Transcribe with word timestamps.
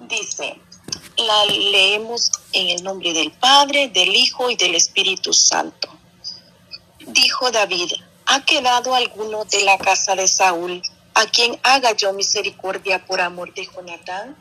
Dice, 0.00 0.56
la 1.16 1.44
leemos 1.46 2.30
en 2.52 2.68
el 2.68 2.84
nombre 2.84 3.12
del 3.12 3.32
Padre, 3.32 3.88
del 3.88 4.14
Hijo 4.14 4.48
y 4.48 4.54
del 4.54 4.76
Espíritu 4.76 5.32
Santo. 5.32 5.88
Dijo 7.00 7.50
David, 7.50 7.92
¿ha 8.26 8.44
quedado 8.44 8.94
alguno 8.94 9.44
de 9.44 9.64
la 9.64 9.76
casa 9.76 10.14
de 10.14 10.28
Saúl 10.28 10.82
a 11.14 11.26
quien 11.26 11.58
haga 11.64 11.96
yo 11.96 12.12
misericordia 12.12 13.04
por 13.06 13.20
amor 13.20 13.52
de 13.54 13.66
Jonatán? 13.66 14.36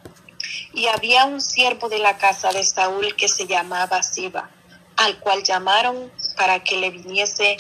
Y 0.74 0.86
había 0.88 1.26
un 1.26 1.42
siervo 1.42 1.90
de 1.90 1.98
la 1.98 2.18
casa 2.18 2.52
de 2.52 2.64
Saúl 2.64 3.16
que 3.16 3.28
se 3.28 3.48
llamaba 3.48 4.04
Siba, 4.04 4.52
al 4.96 5.20
cual 5.20 5.42
llamaron 5.42 6.12
para 6.36 6.64
que 6.64 6.78
le 6.78 6.92
viniese 6.92 7.58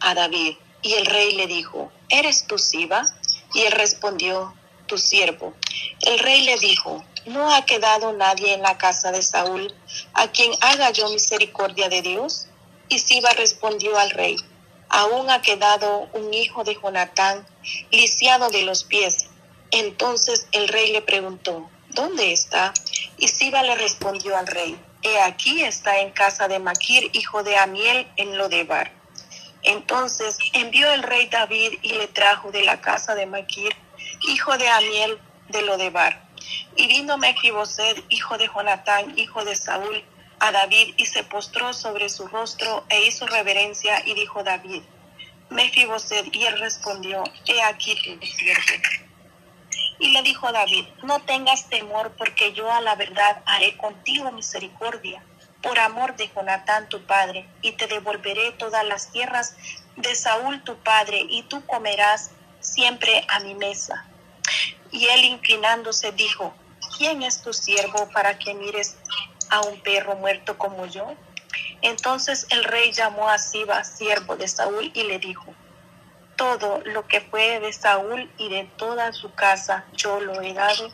a 0.00 0.14
David. 0.14 0.56
Y 0.82 0.92
el 0.92 1.06
rey 1.06 1.34
le 1.36 1.46
dijo, 1.46 1.90
¿eres 2.10 2.46
tú 2.46 2.58
Siba? 2.58 3.02
Y 3.54 3.62
él 3.62 3.72
respondió, 3.72 4.52
tu 4.86 4.98
siervo. 4.98 5.54
El 6.00 6.18
rey 6.18 6.42
le 6.42 6.58
dijo, 6.58 7.04
¿no 7.26 7.54
ha 7.54 7.64
quedado 7.64 8.12
nadie 8.12 8.54
en 8.54 8.62
la 8.62 8.76
casa 8.78 9.12
de 9.12 9.22
Saúl 9.22 9.74
a 10.12 10.28
quien 10.28 10.52
haga 10.60 10.90
yo 10.90 11.08
misericordia 11.10 11.88
de 11.88 12.02
Dios? 12.02 12.48
Y 12.88 12.98
Siba 12.98 13.30
respondió 13.30 13.98
al 13.98 14.10
rey, 14.10 14.36
aún 14.88 15.30
ha 15.30 15.40
quedado 15.40 16.08
un 16.12 16.32
hijo 16.34 16.64
de 16.64 16.74
Jonatán, 16.74 17.46
lisiado 17.90 18.50
de 18.50 18.62
los 18.62 18.84
pies. 18.84 19.26
Entonces 19.70 20.46
el 20.52 20.68
rey 20.68 20.92
le 20.92 21.02
preguntó, 21.02 21.68
¿dónde 21.90 22.32
está? 22.32 22.72
Y 23.16 23.28
Siba 23.28 23.62
le 23.62 23.74
respondió 23.74 24.36
al 24.36 24.46
rey, 24.46 24.78
he 25.02 25.20
aquí 25.20 25.62
está 25.62 26.00
en 26.00 26.10
casa 26.10 26.48
de 26.48 26.58
Maquir, 26.58 27.10
hijo 27.12 27.42
de 27.42 27.56
Amiel, 27.56 28.06
en 28.16 28.36
Lodebar. 28.36 28.92
Entonces 29.62 30.36
envió 30.52 30.92
el 30.92 31.02
rey 31.02 31.26
David 31.28 31.78
y 31.80 31.94
le 31.94 32.06
trajo 32.08 32.52
de 32.52 32.62
la 32.64 32.80
casa 32.82 33.14
de 33.14 33.24
Maquir, 33.24 33.74
hijo 34.28 34.56
de 34.58 34.68
Amiel, 34.68 35.18
de 35.48 35.62
Lodebar. 35.62 36.23
Y 36.76 36.86
vino 36.86 37.16
Mefiboset, 37.18 38.04
hijo 38.08 38.36
de 38.36 38.48
Jonatán, 38.48 39.16
hijo 39.18 39.44
de 39.44 39.54
Saúl, 39.54 40.04
a 40.40 40.52
David 40.52 40.94
y 40.96 41.06
se 41.06 41.24
postró 41.24 41.72
sobre 41.72 42.08
su 42.08 42.26
rostro 42.26 42.84
e 42.88 43.06
hizo 43.06 43.26
reverencia 43.26 44.04
y 44.04 44.14
dijo 44.14 44.42
David, 44.42 44.82
Mefiboset, 45.50 46.34
y 46.34 46.44
él 46.44 46.58
respondió, 46.58 47.22
he 47.46 47.62
aquí 47.62 47.94
tu 47.94 48.26
siervo. 48.26 48.62
Y 49.98 50.08
le 50.08 50.22
dijo 50.22 50.50
David, 50.50 50.86
no 51.02 51.20
tengas 51.20 51.68
temor 51.68 52.12
porque 52.18 52.52
yo 52.52 52.70
a 52.72 52.80
la 52.80 52.96
verdad 52.96 53.42
haré 53.46 53.76
contigo 53.76 54.32
misericordia 54.32 55.22
por 55.62 55.78
amor 55.78 56.14
de 56.16 56.28
Jonatán 56.28 56.88
tu 56.90 57.02
padre, 57.06 57.48
y 57.62 57.72
te 57.72 57.86
devolveré 57.86 58.52
todas 58.52 58.84
las 58.84 59.10
tierras 59.12 59.56
de 59.96 60.14
Saúl 60.14 60.62
tu 60.62 60.76
padre, 60.76 61.24
y 61.30 61.42
tú 61.44 61.64
comerás 61.64 62.32
siempre 62.60 63.24
a 63.28 63.40
mi 63.40 63.54
mesa. 63.54 64.06
Y 64.90 65.06
él 65.06 65.24
inclinándose 65.24 66.12
dijo, 66.12 66.54
¿quién 66.96 67.22
es 67.22 67.42
tu 67.42 67.52
siervo 67.52 68.08
para 68.12 68.38
que 68.38 68.54
mires 68.54 68.96
a 69.50 69.60
un 69.62 69.80
perro 69.80 70.16
muerto 70.16 70.56
como 70.58 70.86
yo? 70.86 71.14
Entonces 71.82 72.46
el 72.50 72.64
rey 72.64 72.92
llamó 72.92 73.28
a 73.28 73.38
Siba, 73.38 73.84
siervo 73.84 74.36
de 74.36 74.48
Saúl, 74.48 74.90
y 74.94 75.02
le 75.04 75.18
dijo, 75.18 75.54
todo 76.36 76.80
lo 76.84 77.06
que 77.06 77.20
fue 77.20 77.60
de 77.60 77.72
Saúl 77.72 78.30
y 78.38 78.48
de 78.48 78.64
toda 78.76 79.12
su 79.12 79.32
casa 79.34 79.84
yo 79.92 80.20
lo 80.20 80.40
he 80.40 80.52
dado 80.54 80.90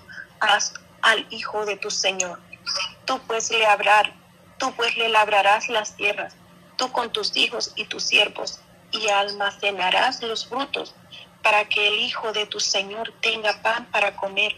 al 1.03 1.27
hijo 1.31 1.65
de 1.65 1.77
tu 1.77 1.91
señor. 1.91 2.41
Tú 3.05 3.21
pues 3.27 3.51
le 3.51 3.67
tú 4.59 4.73
pues 4.77 4.97
le 4.97 5.09
labrarás 5.09 5.69
las 5.69 5.97
tierras, 5.97 6.35
tú 6.77 6.93
con 6.93 7.11
tus 7.11 7.37
hijos 7.37 7.73
y 7.77 7.87
tus 7.87 8.05
siervos, 8.05 8.61
y 8.93 9.09
almacenarás 9.09 10.23
los 10.23 10.47
frutos 10.47 10.95
para 11.43 11.65
que 11.69 11.89
el 11.89 12.01
hijo 12.01 12.33
de 12.33 12.47
tu 12.47 12.61
señor 12.61 13.13
tenga 13.21 13.63
pan 13.63 13.87
para 13.91 14.17
comer. 14.17 14.55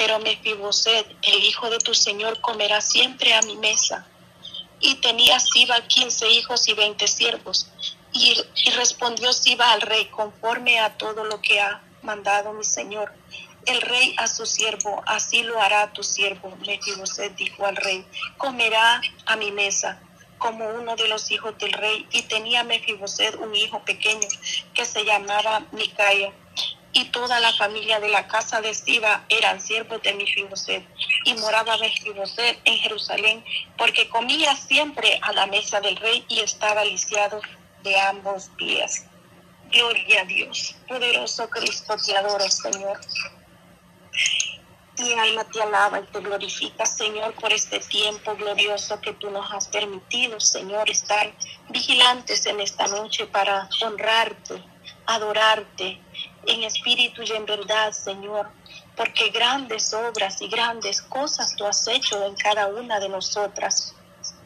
Pero 0.00 0.18
Mefiboset, 0.18 1.06
el 1.20 1.44
hijo 1.44 1.68
de 1.68 1.76
tu 1.76 1.92
señor, 1.92 2.40
comerá 2.40 2.80
siempre 2.80 3.34
a 3.34 3.42
mi 3.42 3.54
mesa. 3.56 4.06
Y 4.80 4.94
tenía 4.94 5.38
Siba 5.38 5.78
quince 5.88 6.26
hijos 6.26 6.66
y 6.68 6.72
veinte 6.72 7.06
siervos. 7.06 7.66
Y, 8.10 8.34
respondió 8.76 9.30
Siba 9.34 9.72
al 9.72 9.82
rey, 9.82 10.06
conforme 10.06 10.80
a 10.80 10.96
todo 10.96 11.24
lo 11.24 11.42
que 11.42 11.60
ha 11.60 11.82
mandado 12.00 12.54
mi 12.54 12.64
señor. 12.64 13.12
El 13.66 13.82
rey 13.82 14.14
a 14.16 14.26
su 14.26 14.46
siervo, 14.46 15.02
así 15.04 15.42
lo 15.42 15.60
hará 15.60 15.92
tu 15.92 16.02
siervo. 16.02 16.56
Mefiboset 16.66 17.36
dijo 17.36 17.66
al 17.66 17.76
rey, 17.76 18.02
comerá 18.38 19.02
a 19.26 19.36
mi 19.36 19.52
mesa 19.52 20.00
como 20.38 20.66
uno 20.70 20.96
de 20.96 21.08
los 21.08 21.30
hijos 21.30 21.58
del 21.58 21.74
rey, 21.74 22.06
y 22.10 22.22
tenía 22.22 22.64
Mefiboset 22.64 23.36
un 23.36 23.54
hijo 23.54 23.84
pequeño 23.84 24.26
que 24.72 24.86
se 24.86 25.04
llamaba 25.04 25.66
Micaia. 25.72 26.32
Y 26.92 27.04
toda 27.06 27.38
la 27.38 27.52
familia 27.52 28.00
de 28.00 28.08
la 28.08 28.26
casa 28.26 28.60
de 28.60 28.74
Siba 28.74 29.24
eran 29.28 29.60
siervos 29.60 30.02
de 30.02 30.12
Mefiboset, 30.14 30.84
y 31.24 31.34
moraba 31.34 31.76
Mefiboset 31.78 32.58
en 32.64 32.78
Jerusalén, 32.78 33.44
porque 33.78 34.08
comía 34.08 34.56
siempre 34.56 35.18
a 35.22 35.32
la 35.32 35.46
mesa 35.46 35.80
del 35.80 35.96
rey 35.96 36.24
y 36.28 36.40
estaba 36.40 36.84
lisiado 36.84 37.40
de 37.82 37.98
ambos 38.00 38.50
pies. 38.56 39.04
Gloria 39.70 40.22
a 40.22 40.24
Dios, 40.24 40.74
poderoso 40.88 41.48
Cristo, 41.48 41.94
te 42.04 42.16
adoro, 42.16 42.48
Señor. 42.50 43.00
Mi 44.98 45.12
alma 45.14 45.44
te 45.44 45.62
alaba 45.62 46.00
y 46.00 46.02
te 46.12 46.20
glorifica, 46.20 46.84
Señor, 46.84 47.32
por 47.34 47.52
este 47.52 47.78
tiempo 47.78 48.34
glorioso 48.34 49.00
que 49.00 49.14
tú 49.14 49.30
nos 49.30 49.50
has 49.52 49.68
permitido, 49.68 50.40
Señor, 50.40 50.90
estar 50.90 51.32
vigilantes 51.68 52.44
en 52.46 52.60
esta 52.60 52.86
noche 52.88 53.26
para 53.26 53.68
honrarte, 53.82 54.62
adorarte 55.06 56.00
en 56.46 56.62
espíritu 56.64 57.22
y 57.22 57.32
en 57.32 57.46
verdad, 57.46 57.92
Señor, 57.92 58.48
porque 58.96 59.30
grandes 59.30 59.92
obras 59.94 60.40
y 60.40 60.48
grandes 60.48 61.02
cosas 61.02 61.54
tú 61.56 61.66
has 61.66 61.86
hecho 61.88 62.24
en 62.24 62.34
cada 62.36 62.66
una 62.68 63.00
de 63.00 63.08
nosotras. 63.08 63.94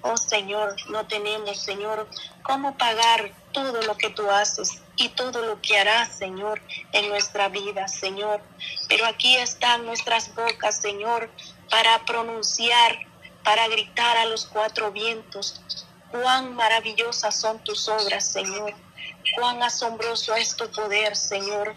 Oh 0.03 0.17
Señor, 0.17 0.77
no 0.91 1.07
tenemos, 1.07 1.59
Señor, 1.59 2.09
cómo 2.43 2.77
pagar 2.77 3.33
todo 3.53 3.81
lo 3.83 3.97
que 3.97 4.11
tú 4.11 4.31
haces 4.31 4.83
y 4.97 5.09
todo 5.11 5.43
lo 5.43 5.61
que 5.63 5.79
harás, 5.79 6.19
Señor, 6.19 6.61
en 6.93 7.09
nuestra 7.09 7.49
vida, 7.49 7.89
Señor. 7.89 8.43
Pero 8.89 9.07
aquí 9.07 9.37
están 9.37 9.87
nuestras 9.87 10.35
bocas, 10.35 10.77
Señor, 10.77 11.31
para 11.71 12.05
pronunciar, 12.05 12.99
para 13.43 13.67
gritar 13.69 14.19
a 14.19 14.27
los 14.27 14.45
cuatro 14.47 14.93
vientos. 14.93 15.63
Cuán 16.11 16.55
maravillosas 16.55 17.41
son 17.41 17.59
tus 17.65 17.89
obras, 17.89 18.31
Señor. 18.31 18.75
Cuán 19.37 19.63
asombroso 19.63 20.35
es 20.35 20.55
tu 20.55 20.71
poder, 20.71 21.17
Señor, 21.17 21.75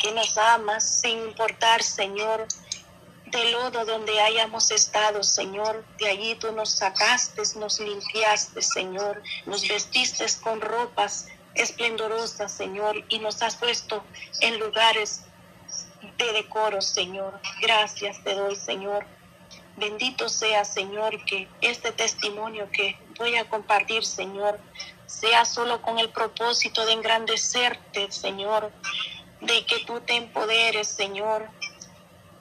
que 0.00 0.12
nos 0.12 0.36
amas 0.38 1.00
sin 1.00 1.18
importar, 1.18 1.82
Señor, 1.82 2.46
del 3.26 3.52
lodo 3.52 3.84
donde 3.84 4.20
hayamos 4.20 4.70
estado, 4.70 5.22
Señor. 5.22 5.84
De 5.98 6.08
allí 6.08 6.34
tú 6.36 6.50
nos 6.52 6.70
sacaste, 6.70 7.42
nos 7.56 7.78
limpiaste, 7.78 8.62
Señor. 8.62 9.22
Nos 9.46 9.66
vestiste 9.68 10.26
con 10.42 10.60
ropas 10.60 11.28
esplendorosa, 11.54 12.48
Señor, 12.48 13.04
y 13.08 13.18
nos 13.18 13.42
has 13.42 13.56
puesto 13.56 14.04
en 14.40 14.58
lugares 14.58 15.22
de 16.18 16.32
decoro, 16.32 16.80
Señor. 16.80 17.40
Gracias 17.60 18.22
te 18.24 18.34
doy, 18.34 18.56
Señor. 18.56 19.04
Bendito 19.76 20.28
sea, 20.28 20.64
Señor, 20.64 21.24
que 21.24 21.48
este 21.60 21.92
testimonio 21.92 22.68
que 22.72 22.98
voy 23.18 23.36
a 23.36 23.48
compartir, 23.48 24.04
Señor, 24.04 24.58
sea 25.06 25.44
solo 25.44 25.82
con 25.82 25.98
el 25.98 26.10
propósito 26.10 26.84
de 26.86 26.92
engrandecerte, 26.92 28.10
Señor, 28.12 28.70
de 29.40 29.64
que 29.66 29.84
tú 29.84 30.00
te 30.00 30.16
empoderes, 30.16 30.88
Señor, 30.88 31.48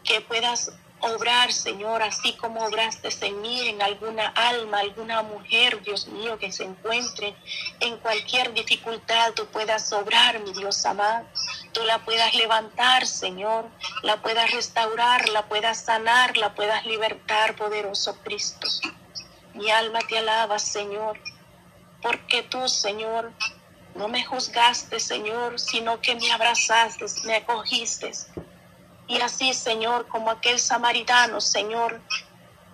que 0.03 0.21
puedas 0.21 0.71
obrar, 1.01 1.53
Señor, 1.53 2.03
así 2.03 2.33
como 2.33 2.65
obraste 2.65 3.09
en 3.21 3.41
mí, 3.41 3.69
en 3.69 3.81
alguna 3.81 4.27
alma, 4.27 4.79
alguna 4.79 5.23
mujer, 5.23 5.81
Dios 5.81 6.07
mío, 6.07 6.37
que 6.37 6.51
se 6.51 6.63
encuentre 6.63 7.35
en 7.79 7.97
cualquier 7.97 8.53
dificultad, 8.53 9.33
tú 9.33 9.45
puedas 9.47 9.91
obrar, 9.93 10.39
mi 10.41 10.51
Dios 10.53 10.85
amado, 10.85 11.25
tú 11.71 11.83
la 11.83 11.99
puedas 11.99 12.33
levantar, 12.35 13.07
Señor, 13.07 13.65
la 14.03 14.21
puedas 14.21 14.51
restaurar, 14.51 15.29
la 15.29 15.47
puedas 15.47 15.85
sanar, 15.85 16.37
la 16.37 16.53
puedas 16.53 16.85
libertar, 16.85 17.55
poderoso 17.55 18.17
Cristo. 18.23 18.67
Mi 19.53 19.69
alma 19.71 19.99
te 20.07 20.17
alaba, 20.17 20.59
Señor, 20.59 21.19
porque 22.01 22.43
tú, 22.43 22.67
Señor, 22.67 23.31
no 23.99 24.07
me 24.07 24.25
juzgaste, 24.25 24.99
Señor, 24.99 25.59
sino 25.59 26.01
que 26.01 26.15
me 26.15 26.31
abrazaste, 26.31 27.05
me 27.25 27.35
acogiste 27.35 28.11
y 29.09 29.19
así, 29.21 29.53
Señor, 29.55 30.07
como 30.07 30.29
aquel 30.29 30.59
samaritano, 30.59 31.41
Señor, 31.41 31.99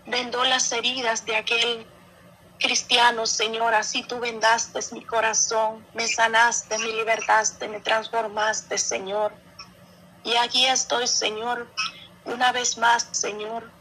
vendó 0.05 0.43
las 0.43 0.69
heridas 0.73 1.25
de 1.25 1.37
aquel 1.37 1.87
cristiano, 2.59 3.25
Señor, 3.25 3.73
así 3.73 4.03
tú 4.03 4.19
vendaste 4.19 4.79
mi 4.91 5.03
corazón, 5.05 5.87
me 5.93 6.05
sanaste, 6.09 6.77
me 6.77 6.87
libertaste, 6.87 7.69
me 7.69 7.79
transformaste, 7.79 8.77
Señor. 8.77 9.33
Y 10.25 10.35
aquí 10.35 10.65
estoy, 10.65 11.07
Señor, 11.07 11.73
una 12.25 12.51
vez 12.51 12.77
más, 12.77 13.07
Señor, 13.13 13.71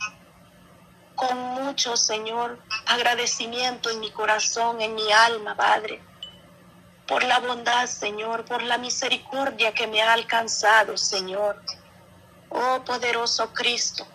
con 1.17 1.37
mucho, 1.37 1.97
Señor, 1.97 2.61
agradecimiento 2.87 3.90
en 3.90 3.99
mi 3.99 4.12
corazón, 4.12 4.81
en 4.81 4.94
mi 4.94 5.11
alma, 5.11 5.56
Padre, 5.56 6.00
por 7.06 7.22
la 7.22 7.38
bondad, 7.40 7.86
Señor, 7.86 8.44
por 8.44 8.62
la 8.62 8.78
misericordia 8.78 9.72
que 9.74 9.86
me 9.86 10.02
ha 10.02 10.12
alcanzado, 10.12 10.96
Señor. 10.96 11.62
Oh 12.48 12.82
poderoso 12.84 13.52
Cristo, 13.52 14.06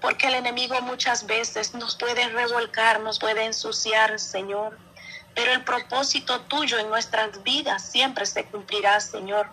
porque 0.00 0.26
el 0.26 0.34
enemigo 0.34 0.80
muchas 0.82 1.26
veces 1.26 1.74
nos 1.74 1.96
puede 1.96 2.28
revolcar, 2.28 3.00
nos 3.00 3.18
puede 3.18 3.44
ensuciar, 3.44 4.18
Señor. 4.18 4.78
Pero 5.34 5.52
el 5.52 5.64
propósito 5.64 6.40
tuyo 6.42 6.78
en 6.78 6.88
nuestras 6.88 7.42
vidas 7.42 7.88
siempre 7.90 8.26
se 8.26 8.44
cumplirá, 8.44 9.00
Señor. 9.00 9.48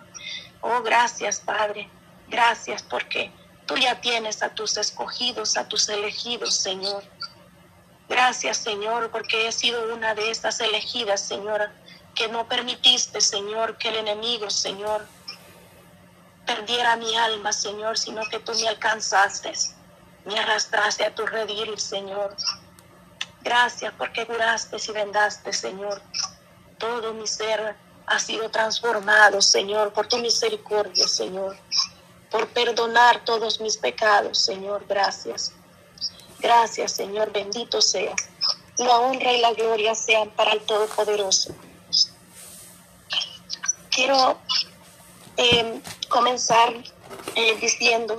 Oh, 0.60 0.82
gracias, 0.82 1.40
Padre. 1.40 1.88
Gracias 2.28 2.82
porque 2.82 3.32
tú 3.66 3.76
ya 3.76 4.00
tienes 4.00 4.42
a 4.42 4.50
tus 4.50 4.76
escogidos, 4.76 5.56
a 5.56 5.68
tus 5.68 5.88
elegidos, 5.88 6.56
Señor. 6.56 7.04
Gracias, 8.08 8.56
Señor, 8.58 9.10
porque 9.10 9.46
he 9.46 9.52
sido 9.52 9.94
una 9.94 10.14
de 10.14 10.30
estas 10.30 10.60
elegidas, 10.60 11.20
Señor, 11.20 11.70
que 12.18 12.28
no 12.28 12.46
permitiste, 12.48 13.20
Señor, 13.20 13.78
que 13.78 13.88
el 13.88 13.96
enemigo, 13.96 14.50
Señor, 14.50 15.06
perdiera 16.44 16.96
mi 16.96 17.16
alma, 17.16 17.52
Señor, 17.52 17.96
sino 17.96 18.22
que 18.28 18.40
tú 18.40 18.52
me 18.60 18.68
alcanzaste 18.68 19.52
me 20.28 20.38
arrastraste 20.38 21.06
a 21.06 21.14
tu 21.14 21.24
redil, 21.24 21.78
Señor. 21.78 22.36
Gracias 23.40 23.94
porque 23.96 24.26
curaste 24.26 24.76
y 24.76 24.92
vendaste, 24.92 25.54
Señor. 25.54 26.02
Todo 26.76 27.14
mi 27.14 27.26
ser 27.26 27.74
ha 28.06 28.18
sido 28.18 28.50
transformado, 28.50 29.40
Señor, 29.40 29.92
por 29.94 30.06
tu 30.06 30.18
misericordia, 30.18 31.08
Señor. 31.08 31.56
Por 32.30 32.46
perdonar 32.48 33.24
todos 33.24 33.58
mis 33.60 33.78
pecados, 33.78 34.38
Señor. 34.38 34.84
Gracias. 34.86 35.52
Gracias, 36.40 36.92
Señor. 36.92 37.32
Bendito 37.32 37.80
sea. 37.80 38.14
La 38.76 38.98
honra 38.98 39.32
y 39.32 39.40
la 39.40 39.54
gloria 39.54 39.94
sean 39.94 40.28
para 40.30 40.52
el 40.52 40.60
Todopoderoso. 40.60 41.54
Quiero 43.98 44.38
eh, 45.36 45.80
comenzar 46.08 46.72
eh, 47.34 47.56
diciendo 47.60 48.16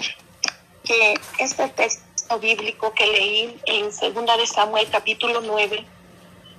que 0.84 1.14
este 1.38 1.70
texto 1.70 2.38
bíblico 2.38 2.94
que 2.94 3.08
leí 3.08 3.58
en 3.66 3.94
Segunda 3.94 4.36
de 4.36 4.46
Samuel 4.46 4.90
capítulo 4.92 5.40
9 5.40 5.86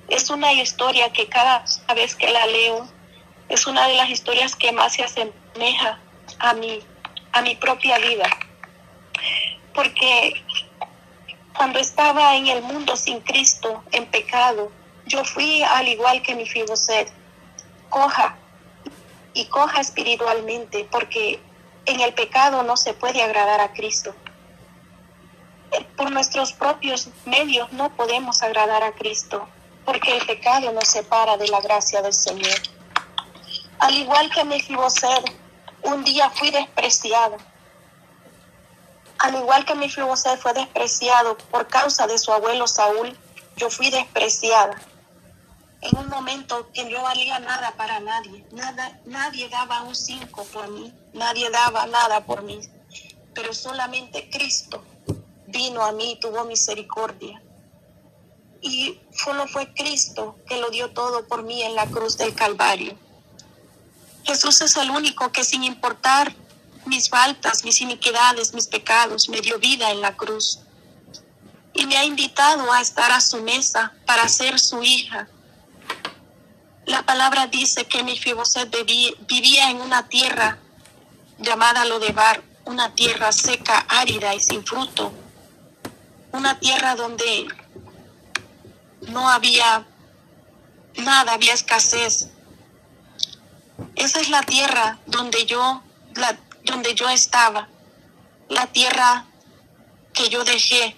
es 0.09 0.31
una 0.31 0.55
historia 0.55 1.13
que 1.13 1.29
cada 1.29 1.67
vez 1.95 2.15
que 2.15 2.31
la 2.31 2.47
leo 2.47 2.89
es 3.51 3.67
una 3.67 3.89
de 3.89 3.97
las 3.97 4.09
historias 4.09 4.57
que 4.57 4.73
más 4.73 4.95
se 4.95 5.05
asemeja 5.05 6.01
a 6.39 6.55
mi, 6.55 6.81
a 7.33 7.43
mi 7.43 7.57
propia 7.57 7.99
vida. 7.99 8.27
Porque 9.75 10.43
cuando 11.55 11.79
estaba 11.79 12.37
en 12.37 12.47
el 12.47 12.63
mundo 12.63 12.97
sin 12.97 13.21
Cristo, 13.21 13.85
en 13.93 14.07
pecado, 14.07 14.73
yo 15.05 15.23
fui 15.27 15.63
al 15.63 15.89
igual 15.89 16.23
que 16.23 16.35
mi 16.35 16.47
Fiboset, 16.47 17.13
coja 17.91 18.40
y 19.33 19.47
coja 19.47 19.81
espiritualmente, 19.81 20.89
porque 20.91 21.41
en 21.87 22.01
el 22.01 22.13
pecado 22.15 22.63
no 22.63 22.77
se 22.77 22.95
puede 22.95 23.23
agradar 23.23 23.61
a 23.61 23.73
Cristo. 23.73 24.15
Por 25.97 26.11
nuestros 26.11 26.53
propios 26.53 27.09
medios 27.25 27.73
no 27.73 27.95
podemos 27.95 28.43
agradar 28.43 28.83
a 28.83 28.93
Cristo, 28.93 29.49
porque 29.85 30.17
el 30.17 30.27
pecado 30.27 30.73
nos 30.73 30.89
separa 30.89 31.37
de 31.37 31.49
la 31.49 31.61
gracia 31.61 32.03
del 32.03 32.15
Señor. 32.15 32.59
Al 33.79 33.95
igual 33.95 34.31
que 34.31 34.45
Mefiboset, 34.45 35.25
un 35.83 36.05
día 36.05 36.29
fui 36.31 36.51
despreciado. 36.51 37.37
Al 39.19 39.35
igual 39.37 39.65
que 39.65 39.75
Mefiboset 39.75 40.41
fue 40.41 40.53
despreciado 40.53 41.37
por 41.51 41.67
causa 41.69 42.07
de 42.07 42.19
su 42.19 42.33
abuelo 42.33 42.67
Saúl, 42.67 43.17
yo 43.57 43.71
fui 43.71 43.91
despreciada 43.91 44.77
en 45.83 45.99
un 45.99 46.09
momento 46.09 46.71
que 46.73 46.85
no 46.85 47.03
valía 47.03 47.39
nada 47.39 47.73
para 47.77 48.01
nadie. 48.01 48.45
Nada, 48.53 49.01
nadie 49.07 49.49
daba 49.49 49.83
un 49.83 49.95
cinco 49.95 50.45
por 50.53 50.69
mí, 50.69 50.93
nadie 51.13 51.51
daba 51.51 51.87
nada 51.87 52.25
por 52.25 52.43
mí, 52.43 52.61
pero 53.35 53.55
solamente 53.55 54.29
Cristo 54.31 54.85
vino 55.47 55.83
a 55.83 55.93
mí 55.93 56.13
y 56.13 56.21
tuvo 56.21 56.45
misericordia. 56.45 57.43
Y 58.63 59.01
solo 59.13 59.49
fue 59.49 59.73
Cristo 59.73 60.37
que 60.47 60.59
lo 60.59 60.71
dio 60.71 60.91
todo 60.91 61.27
por 61.27 61.43
mí 61.43 61.63
en 61.63 61.75
la 61.75 61.87
cruz 61.87 62.19
del 62.19 62.35
Calvario. 62.35 62.95
Jesús 64.25 64.61
es 64.61 64.77
el 64.77 64.91
único 64.91 65.33
que 65.33 65.45
sin 65.45 65.65
importar 65.65 66.35
mis 66.87 67.09
faltas, 67.09 67.65
mis 67.65 67.81
iniquidades, 67.81 68.53
mis 68.53 68.67
pecados, 68.67 69.29
me 69.29 69.41
dio 69.41 69.59
vida 69.59 69.91
en 69.91 70.01
la 70.01 70.17
cruz. 70.17 70.61
Y 71.73 71.87
me 71.87 71.97
ha 71.97 72.05
invitado 72.05 72.71
a 72.71 72.81
estar 72.81 73.11
a 73.13 73.21
su 73.21 73.43
mesa 73.43 73.95
para 74.07 74.29
ser 74.29 74.59
su 74.59 74.83
hija, 74.83 75.29
la 76.87 77.03
palabra 77.03 77.47
dice 77.47 77.87
que 77.87 78.03
Mefiboset 78.03 78.75
vivía 79.27 79.71
en 79.71 79.81
una 79.81 80.09
tierra 80.09 80.59
llamada 81.39 81.85
Lodebar, 81.85 82.43
una 82.65 82.95
tierra 82.95 83.33
seca, 83.33 83.85
árida 83.89 84.35
y 84.35 84.41
sin 84.41 84.65
fruto, 84.65 85.13
una 86.33 86.59
tierra 86.59 86.95
donde 86.95 87.49
no 89.09 89.29
había 89.29 89.87
nada, 90.97 91.35
había 91.35 91.55
escasez. 91.55 92.29
Esa 93.97 94.21
es 94.21 94.29
la 94.29 94.43
tierra 94.43 94.99
donde 95.07 95.47
yo, 95.47 95.83
donde 96.65 96.95
yo 96.95 97.09
estaba, 97.09 97.69
la 98.49 98.67
tierra 98.67 99.27
que 100.13 100.29
yo 100.29 100.45
dejé 100.45 100.97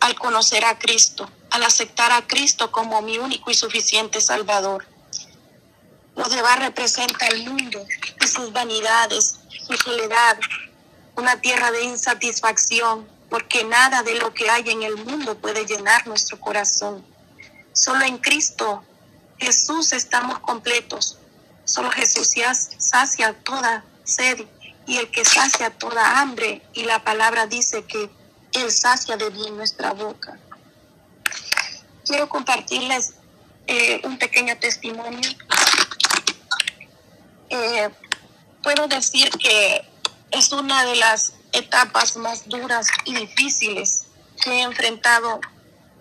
al 0.00 0.14
conocer 0.14 0.64
a 0.64 0.78
Cristo, 0.78 1.28
al 1.50 1.62
aceptar 1.62 2.12
a 2.12 2.26
Cristo 2.26 2.70
como 2.70 3.02
mi 3.02 3.18
único 3.18 3.50
y 3.50 3.54
suficiente 3.54 4.20
Salvador. 4.20 4.86
Lodebar 6.16 6.60
representa 6.60 7.26
el 7.28 7.48
mundo 7.48 7.84
y 8.20 8.26
sus 8.26 8.52
vanidades, 8.52 9.38
su 9.66 9.74
soledad, 9.76 10.38
una 11.16 11.40
tierra 11.40 11.70
de 11.70 11.84
insatisfacción, 11.84 13.08
porque 13.30 13.64
nada 13.64 14.02
de 14.02 14.14
lo 14.16 14.32
que 14.34 14.50
hay 14.50 14.68
en 14.68 14.82
el 14.82 14.96
mundo 14.96 15.36
puede 15.38 15.64
llenar 15.64 16.06
nuestro 16.06 16.40
corazón. 16.40 17.04
Solo 17.72 18.04
en 18.04 18.18
Cristo 18.18 18.82
Jesús 19.38 19.92
estamos 19.92 20.40
completos. 20.40 21.18
Solo 21.64 21.90
Jesús 21.90 22.32
sacia 22.78 23.32
toda 23.44 23.84
sed 24.04 24.46
y 24.86 24.96
el 24.96 25.10
que 25.10 25.24
sacia 25.24 25.70
toda 25.70 26.20
hambre. 26.20 26.62
Y 26.72 26.84
la 26.84 27.04
palabra 27.04 27.46
dice 27.46 27.84
que 27.84 28.10
Él 28.52 28.72
sacia 28.72 29.16
de 29.16 29.30
bien 29.30 29.56
nuestra 29.56 29.92
boca. 29.92 30.38
Quiero 32.08 32.28
compartirles 32.28 33.14
eh, 33.66 34.00
un 34.04 34.18
pequeño 34.18 34.56
testimonio 34.58 35.20
eh, 37.50 37.88
puedo 38.62 38.88
decir 38.88 39.30
que 39.30 39.82
es 40.30 40.52
una 40.52 40.84
de 40.84 40.96
las 40.96 41.34
etapas 41.52 42.16
más 42.16 42.48
duras 42.48 42.86
y 43.04 43.14
difíciles 43.14 44.06
que 44.42 44.50
he 44.50 44.62
enfrentado 44.62 45.40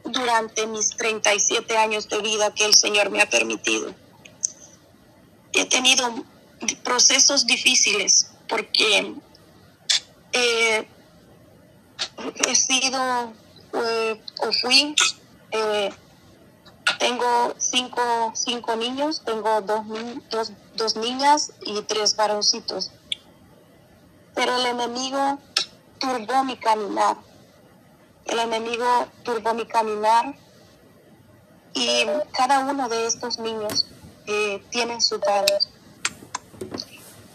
durante 0.04 0.68
mis 0.68 0.90
37 0.90 1.78
años 1.78 2.10
de 2.10 2.22
vida 2.22 2.54
que 2.54 2.66
el 2.66 2.74
Señor 2.74 3.10
me 3.10 3.22
ha 3.22 3.30
permitido. 3.30 3.94
He 5.54 5.66
tenido 5.66 6.26
procesos 6.84 7.46
difíciles 7.46 8.32
porque 8.48 9.16
eh, 10.34 10.88
he 12.48 12.56
sido 12.56 13.34
o 13.74 14.52
fui 14.62 14.96
tengo 17.00 17.54
cinco, 17.58 18.02
cinco 18.34 18.76
niños, 18.76 19.22
tengo 19.26 19.62
dos, 19.62 19.82
dos, 20.30 20.52
dos 20.76 20.96
niñas 20.96 21.54
y 21.62 21.82
tres 21.84 22.16
varoncitos. 22.16 22.92
Pero 24.34 24.56
el 24.56 24.66
enemigo 24.68 25.40
turbó 26.00 26.44
mi 26.44 26.58
caminar. 26.58 27.18
El 28.26 28.40
enemigo 28.40 29.08
turbó 29.24 29.54
mi 29.54 29.66
caminar 29.66 30.36
y 31.74 32.06
cada 32.34 32.60
uno 32.60 32.90
de 32.90 33.06
estos 33.06 33.40
niños 33.40 33.86
eh, 34.26 34.64
tiene 34.70 35.00
su 35.02 35.20
padre. 35.20 35.54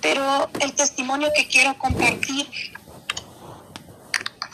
Pero 0.01 0.51
el 0.61 0.75
testimonio 0.75 1.31
que 1.35 1.47
quiero 1.47 1.79
compartir 1.79 2.49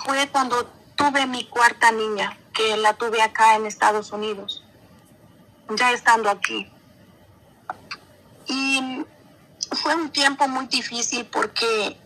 fue 0.04 0.28
cuando 0.30 0.66
tuve 0.94 1.26
mi 1.26 1.44
cuarta 1.46 1.90
niña, 1.90 2.38
que 2.52 2.76
la 2.76 2.94
tuve 2.94 3.22
acá 3.22 3.56
en 3.56 3.66
Estados 3.66 4.12
Unidos 4.12 4.57
ya 5.76 5.92
estando 5.92 6.30
aquí. 6.30 6.70
Y 8.46 9.04
fue 9.82 9.94
un 9.94 10.10
tiempo 10.10 10.48
muy 10.48 10.66
difícil 10.66 11.26
porque 11.26 11.96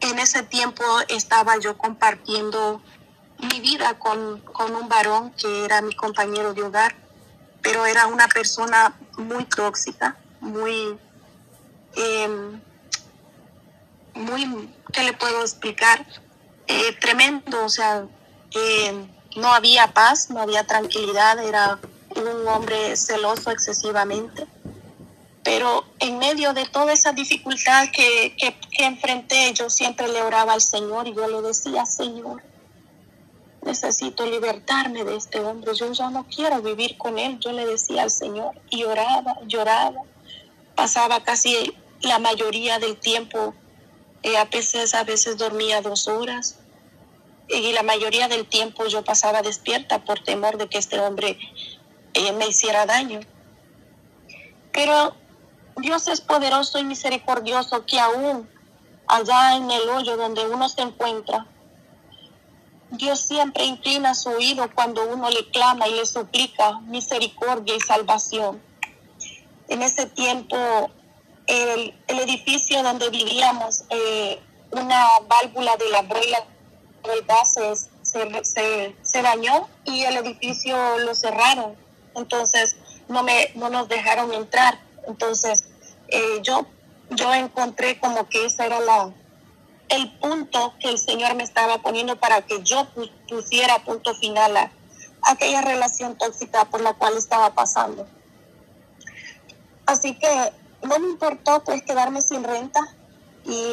en 0.00 0.18
ese 0.18 0.42
tiempo 0.42 0.84
estaba 1.08 1.58
yo 1.58 1.76
compartiendo 1.76 2.80
mi 3.38 3.60
vida 3.60 3.98
con, 3.98 4.42
un 4.72 4.88
varón 4.88 5.30
que 5.32 5.64
era 5.64 5.80
mi 5.82 5.94
compañero 5.94 6.54
de 6.54 6.62
hogar, 6.62 6.94
pero 7.62 7.86
era 7.86 8.06
una 8.06 8.28
persona 8.28 8.94
muy 9.16 9.44
tóxica, 9.44 10.16
muy, 10.40 10.98
em, 11.96 12.60
muy, 14.14 14.74
¿qué 14.92 15.02
le 15.02 15.12
puedo 15.14 15.40
explicar? 15.42 16.06
Eh, 16.66 16.96
tremendo, 17.00 17.64
o 17.64 17.68
sea, 17.68 18.06
eh, 18.54 19.06
no 19.36 19.52
había 19.52 19.92
paz, 19.92 20.30
no 20.30 20.40
había 20.40 20.66
tranquilidad, 20.66 21.38
era 21.42 21.78
un 22.16 22.48
hombre 22.48 22.96
celoso 22.96 23.50
excesivamente. 23.50 24.46
Pero 25.42 25.84
en 25.98 26.18
medio 26.18 26.52
de 26.52 26.66
toda 26.66 26.92
esa 26.92 27.12
dificultad 27.12 27.88
que, 27.92 28.36
que, 28.36 28.84
enfrenté, 28.84 29.52
yo 29.54 29.70
siempre 29.70 30.08
le 30.08 30.22
oraba 30.22 30.52
al 30.52 30.60
Señor 30.60 31.08
y 31.08 31.14
yo 31.14 31.26
le 31.28 31.40
decía, 31.40 31.86
Señor, 31.86 32.42
necesito 33.62 34.26
libertarme 34.26 35.04
de 35.04 35.16
este 35.16 35.40
hombre, 35.40 35.72
yo 35.74 35.92
ya 35.92 36.10
no 36.10 36.26
quiero 36.26 36.60
vivir 36.60 36.98
con 36.98 37.18
él, 37.18 37.38
yo 37.40 37.52
le 37.52 37.66
decía 37.66 38.02
al 38.02 38.10
Señor 38.10 38.60
y 38.68 38.80
lloraba, 38.80 39.38
lloraba, 39.46 40.02
pasaba 40.74 41.22
casi 41.22 41.74
la 42.02 42.18
mayoría 42.18 42.78
del 42.78 42.96
tiempo, 42.96 43.54
eh, 44.22 44.36
a 44.36 44.44
veces 44.44 44.94
a 44.94 45.04
veces 45.04 45.38
dormía 45.38 45.80
dos 45.80 46.08
horas 46.08 46.56
y 47.48 47.72
la 47.72 47.82
mayoría 47.82 48.28
del 48.28 48.46
tiempo 48.46 48.86
yo 48.86 49.02
pasaba 49.02 49.42
despierta 49.42 50.04
por 50.04 50.20
temor 50.20 50.56
de 50.56 50.68
que 50.68 50.78
este 50.78 51.00
hombre 51.00 51.38
me 52.36 52.48
hiciera 52.48 52.86
daño. 52.86 53.20
Pero 54.72 55.14
Dios 55.76 56.08
es 56.08 56.20
poderoso 56.20 56.78
y 56.78 56.84
misericordioso 56.84 57.84
que 57.86 57.98
aún 57.98 58.48
allá 59.06 59.56
en 59.56 59.70
el 59.70 59.88
hoyo 59.88 60.16
donde 60.16 60.46
uno 60.46 60.68
se 60.68 60.82
encuentra, 60.82 61.46
Dios 62.90 63.20
siempre 63.20 63.64
inclina 63.64 64.14
su 64.14 64.30
oído 64.30 64.68
cuando 64.74 65.06
uno 65.08 65.30
le 65.30 65.48
clama 65.50 65.86
y 65.86 65.94
le 65.94 66.06
suplica 66.06 66.80
misericordia 66.80 67.74
y 67.76 67.80
salvación. 67.80 68.60
En 69.68 69.82
ese 69.82 70.06
tiempo, 70.06 70.56
el, 71.46 71.94
edificio 72.08 72.82
donde 72.82 73.08
vivíamos, 73.10 73.84
eh, 73.90 74.40
una 74.72 75.06
válvula 75.28 75.76
de 75.76 75.88
la 75.90 76.02
boila 76.02 76.46
del 77.04 77.24
gas 77.24 77.54
se, 78.02 78.94
se, 79.02 79.22
dañó 79.22 79.68
y 79.84 80.02
el 80.02 80.16
edificio 80.16 80.76
lo 80.98 81.14
cerraron. 81.14 81.76
Entonces, 82.14 82.76
no, 83.08 83.22
me, 83.22 83.50
no 83.54 83.70
nos 83.70 83.88
dejaron 83.88 84.32
entrar. 84.32 84.80
Entonces, 85.06 85.64
eh, 86.08 86.40
yo, 86.42 86.66
yo 87.10 87.32
encontré 87.34 87.98
como 87.98 88.28
que 88.28 88.46
esa 88.46 88.66
era 88.66 88.80
la, 88.80 89.12
el 89.88 90.12
punto 90.18 90.74
que 90.80 90.88
el 90.88 90.98
Señor 90.98 91.34
me 91.34 91.42
estaba 91.42 91.78
poniendo 91.78 92.16
para 92.16 92.42
que 92.42 92.62
yo 92.62 92.88
pusiera 93.28 93.84
punto 93.84 94.14
final 94.14 94.56
a 94.56 94.70
aquella 95.22 95.60
relación 95.60 96.16
tóxica 96.16 96.64
por 96.66 96.80
la 96.80 96.94
cual 96.94 97.16
estaba 97.16 97.54
pasando. 97.54 98.06
Así 99.86 100.14
que 100.14 100.52
no 100.82 100.98
me 100.98 101.08
importó 101.08 101.62
pues 101.64 101.82
quedarme 101.82 102.22
sin 102.22 102.44
renta 102.44 102.80
y 103.44 103.72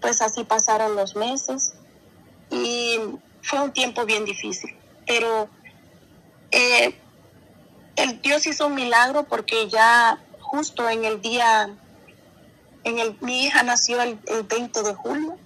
pues 0.00 0.22
así 0.22 0.44
pasaron 0.44 0.96
los 0.96 1.14
meses 1.14 1.74
y 2.50 2.98
fue 3.42 3.60
un 3.60 3.72
tiempo 3.72 4.04
bien 4.04 4.24
difícil, 4.24 4.76
pero 5.06 5.48
eh, 6.50 6.98
el 7.96 8.20
Dios 8.22 8.46
hizo 8.46 8.66
un 8.66 8.74
milagro 8.74 9.24
porque 9.24 9.68
ya 9.68 10.18
justo 10.40 10.88
en 10.88 11.04
el 11.04 11.20
día 11.20 11.70
en 12.84 12.98
el, 12.98 13.16
mi 13.20 13.44
hija 13.44 13.62
nació 13.62 14.00
el, 14.02 14.18
20 14.48 14.82
de 14.82 14.94
julio 14.94 15.36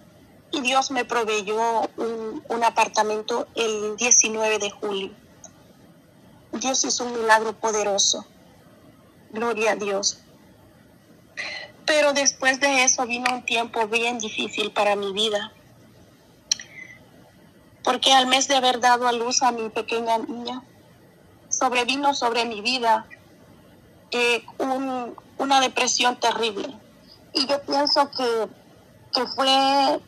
y 0.53 0.61
Dios 0.61 0.91
me 0.91 1.05
proveyó 1.05 1.83
un, 1.97 2.45
un, 2.49 2.65
apartamento 2.65 3.49
el 3.57 3.97
19 3.97 4.59
de 4.59 4.71
julio. 4.71 5.11
Dios 6.53 6.85
hizo 6.85 7.05
un 7.05 7.13
milagro 7.13 7.55
poderoso. 7.55 8.25
Gloria 9.31 9.73
a 9.73 9.77
Dios. 9.77 10.19
Pero 11.85 12.13
después 12.13 12.61
de 12.61 12.85
eso 12.85 13.05
vino 13.05 13.35
un 13.35 13.45
tiempo 13.45 13.89
bien 13.89 14.19
difícil 14.19 14.71
para 14.71 14.95
mi 14.95 15.13
vida. 15.13 15.53
Porque 17.83 18.13
al 18.13 18.29
mes 18.29 18.47
de 18.47 18.55
haber 18.55 18.81
dado 18.81 19.09
a 19.09 19.13
luz 19.13 19.43
a 19.43 19.51
mi 19.51 19.69
pequeña 19.71 20.19
niña, 20.19 20.63
sobrevino 21.57 22.15
sobre 22.15 22.45
mi 22.45 22.61
vida 22.61 23.07
eh, 24.11 24.45
un, 24.59 25.17
una 25.39 25.61
depresión 25.61 26.17
terrible 26.21 26.75
y 27.33 27.47
yo 27.47 27.61
pienso 27.63 28.11
que, 28.11 28.49
que 29.13 29.27
fue 29.27 30.01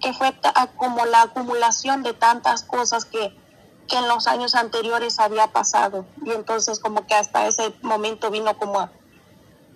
que 0.00 0.12
fue 0.14 0.34
como 0.76 1.04
la 1.04 1.22
acumulación 1.22 2.02
de 2.02 2.14
tantas 2.14 2.62
cosas 2.62 3.04
que, 3.04 3.36
que 3.86 3.96
en 3.96 4.08
los 4.08 4.26
años 4.26 4.54
anteriores 4.54 5.20
había 5.20 5.48
pasado. 5.48 6.06
Y 6.24 6.30
entonces 6.30 6.80
como 6.80 7.06
que 7.06 7.14
hasta 7.14 7.46
ese 7.46 7.74
momento 7.82 8.30
vino 8.30 8.56
como 8.56 8.80
a, 8.80 8.90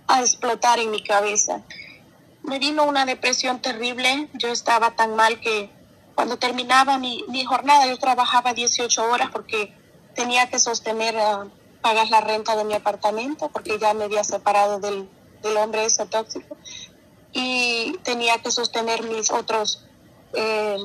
a 0.08 0.20
explotar 0.20 0.78
en 0.78 0.90
mi 0.90 1.02
cabeza. 1.02 1.60
Me 2.42 2.58
vino 2.58 2.84
una 2.84 3.06
depresión 3.06 3.60
terrible. 3.60 4.28
Yo 4.34 4.48
estaba 4.48 4.92
tan 4.92 5.14
mal 5.14 5.40
que 5.40 5.70
cuando 6.14 6.38
terminaba 6.38 6.98
mi, 6.98 7.24
mi 7.28 7.44
jornada 7.44 7.86
yo 7.86 7.98
trabajaba 7.98 8.54
18 8.54 9.04
horas 9.10 9.28
porque 9.30 9.74
tenía 10.14 10.48
que 10.48 10.58
sostener, 10.58 11.14
uh, 11.16 11.48
pagar 11.80 12.08
la 12.08 12.20
renta 12.20 12.56
de 12.56 12.64
mi 12.64 12.74
apartamento 12.74 13.48
porque 13.50 13.78
ya 13.78 13.94
me 13.94 14.04
había 14.04 14.24
separado 14.24 14.80
del, 14.80 15.08
del 15.42 15.56
hombre 15.56 15.84
ese 15.84 16.06
tóxico 16.06 16.56
y 17.32 17.98
tenía 18.04 18.38
que 18.38 18.50
sostener 18.50 19.02
mis 19.02 19.30
otros 19.30 19.84
eh, 20.32 20.78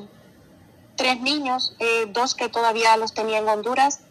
tres 0.95 1.21
niños, 1.21 1.75
eh, 1.79 2.07
dos 2.09 2.35
que 2.35 2.49
todavía 2.49 2.97
los 2.97 3.13
tenía 3.13 3.37
en 3.37 3.47
Honduras 3.47 4.01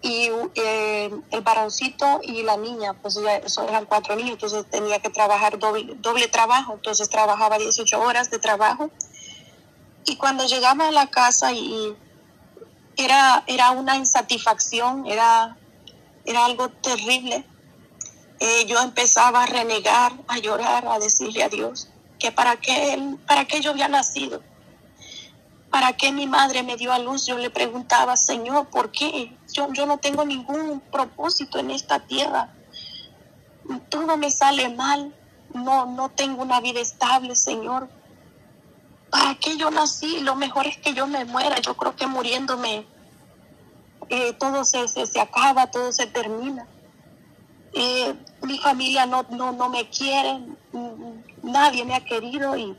y 0.00 0.30
eh, 0.54 1.10
el 1.30 1.40
varoncito 1.42 2.20
y 2.22 2.42
la 2.42 2.56
niña, 2.56 2.94
pues 2.94 3.16
ya 3.16 3.36
eran 3.68 3.84
cuatro 3.84 4.16
niños, 4.16 4.32
entonces 4.32 4.64
tenía 4.70 5.00
que 5.00 5.10
trabajar 5.10 5.58
doble, 5.58 5.94
doble 5.96 6.28
trabajo, 6.28 6.74
entonces 6.74 7.10
trabajaba 7.10 7.58
18 7.58 8.00
horas 8.00 8.30
de 8.30 8.38
trabajo. 8.38 8.90
Y 10.06 10.16
cuando 10.16 10.46
llegaba 10.46 10.88
a 10.88 10.92
la 10.92 11.08
casa 11.08 11.52
y, 11.52 11.94
era, 12.96 13.44
era 13.46 13.70
una 13.70 13.96
insatisfacción, 13.96 15.06
era, 15.06 15.56
era 16.24 16.44
algo 16.44 16.68
terrible 16.68 17.44
eh, 18.42 18.64
yo 18.66 18.80
empezaba 18.80 19.42
a 19.42 19.46
renegar, 19.46 20.12
a 20.26 20.38
llorar, 20.38 20.86
a 20.88 20.98
decirle 20.98 21.42
a 21.42 21.50
Dios 21.50 21.88
que 22.18 22.32
para 22.32 22.56
qué, 22.56 23.16
para 23.26 23.44
qué 23.44 23.60
yo 23.60 23.70
había 23.70 23.86
nacido, 23.86 24.42
para 25.70 25.92
qué 25.92 26.10
mi 26.10 26.26
madre 26.26 26.62
me 26.62 26.76
dio 26.76 26.90
a 26.90 26.98
luz. 26.98 27.26
Yo 27.26 27.36
le 27.36 27.50
preguntaba, 27.50 28.16
Señor, 28.16 28.68
¿por 28.68 28.90
qué? 28.90 29.36
Yo, 29.52 29.70
yo 29.74 29.84
no 29.84 29.98
tengo 29.98 30.24
ningún 30.24 30.80
propósito 30.80 31.58
en 31.58 31.70
esta 31.70 32.00
tierra. 32.00 32.54
Todo 33.90 34.16
me 34.16 34.30
sale 34.30 34.70
mal. 34.70 35.14
No, 35.52 35.84
no 35.84 36.08
tengo 36.08 36.42
una 36.42 36.60
vida 36.60 36.80
estable, 36.80 37.36
Señor. 37.36 37.90
¿Para 39.10 39.34
qué 39.34 39.56
yo 39.56 39.70
nací? 39.70 40.20
Lo 40.20 40.36
mejor 40.36 40.66
es 40.66 40.78
que 40.78 40.94
yo 40.94 41.06
me 41.06 41.24
muera. 41.24 41.58
Yo 41.60 41.76
creo 41.76 41.96
que 41.96 42.06
muriéndome 42.06 42.86
eh, 44.08 44.32
todo 44.34 44.64
se, 44.64 44.88
se, 44.88 45.06
se 45.06 45.20
acaba, 45.20 45.70
todo 45.70 45.92
se 45.92 46.06
termina. 46.06 46.66
Eh, 47.72 48.14
mi 48.42 48.58
familia 48.58 49.06
no, 49.06 49.24
no, 49.30 49.52
no 49.52 49.68
me 49.68 49.88
quiere, 49.88 50.40
nadie 51.42 51.84
me 51.84 51.94
ha 51.94 52.04
querido 52.04 52.56
y, 52.56 52.76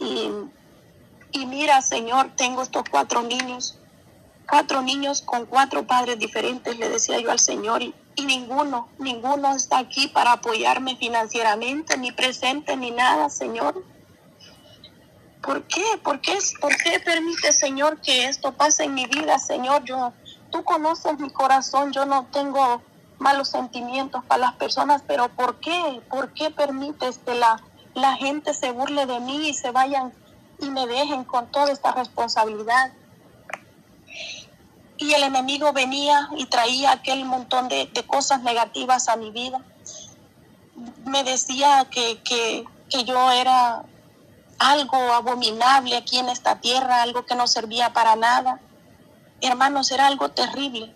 y, 0.00 1.46
mira, 1.46 1.80
Señor, 1.82 2.30
tengo 2.36 2.62
estos 2.62 2.82
cuatro 2.90 3.22
niños, 3.22 3.78
cuatro 4.48 4.82
niños 4.82 5.22
con 5.22 5.46
cuatro 5.46 5.86
padres 5.86 6.18
diferentes, 6.18 6.76
le 6.76 6.88
decía 6.88 7.20
yo 7.20 7.30
al 7.30 7.38
Señor, 7.38 7.82
y, 7.82 7.94
y 8.16 8.24
ninguno, 8.24 8.88
ninguno 8.98 9.54
está 9.54 9.78
aquí 9.78 10.08
para 10.08 10.32
apoyarme 10.32 10.96
financieramente, 10.96 11.96
ni 11.96 12.10
presente, 12.10 12.76
ni 12.76 12.90
nada, 12.90 13.30
Señor. 13.30 13.84
¿Por 15.42 15.62
qué? 15.64 15.84
¿Por 16.02 16.20
qué, 16.20 16.38
¿Por 16.60 16.76
qué 16.76 16.98
permite, 17.00 17.52
Señor, 17.52 18.00
que 18.00 18.26
esto 18.26 18.52
pase 18.52 18.84
en 18.84 18.94
mi 18.94 19.06
vida, 19.06 19.38
Señor? 19.38 19.84
Yo, 19.84 20.12
tú 20.50 20.64
conoces 20.64 21.18
mi 21.18 21.30
corazón, 21.30 21.92
yo 21.92 22.04
no 22.04 22.26
tengo 22.32 22.82
malos 23.18 23.48
sentimientos 23.48 24.24
para 24.24 24.40
las 24.40 24.54
personas, 24.54 25.02
pero 25.06 25.28
¿por 25.28 25.60
qué? 25.60 26.02
¿Por 26.08 26.32
qué 26.32 26.50
permites 26.50 27.18
que 27.18 27.34
la, 27.34 27.62
la 27.94 28.14
gente 28.16 28.54
se 28.54 28.72
burle 28.72 29.06
de 29.06 29.20
mí 29.20 29.48
y 29.48 29.54
se 29.54 29.70
vayan 29.70 30.12
y 30.60 30.70
me 30.70 30.86
dejen 30.86 31.24
con 31.24 31.50
toda 31.50 31.70
esta 31.70 31.92
responsabilidad? 31.92 32.92
Y 34.98 35.12
el 35.12 35.22
enemigo 35.22 35.72
venía 35.72 36.28
y 36.36 36.46
traía 36.46 36.92
aquel 36.92 37.24
montón 37.24 37.68
de, 37.68 37.90
cosas 38.06 38.42
negativas 38.42 39.08
a 39.08 39.16
mi 39.16 39.30
vida. 39.30 39.60
Me 41.04 41.22
decía 41.22 41.86
que, 41.90 42.20
que, 42.22 42.64
que 42.88 43.04
yo 43.04 43.30
era 43.30 43.84
algo 44.58 44.96
abominable 44.96 45.96
aquí 45.96 46.18
en 46.18 46.28
esta 46.28 46.60
tierra, 46.60 47.02
algo 47.02 47.26
que 47.26 47.34
no 47.34 47.46
servía 47.46 47.92
para 47.92 48.16
nada. 48.16 48.60
Hermanos, 49.40 49.90
era 49.90 50.06
algo 50.06 50.30
terrible 50.30 50.94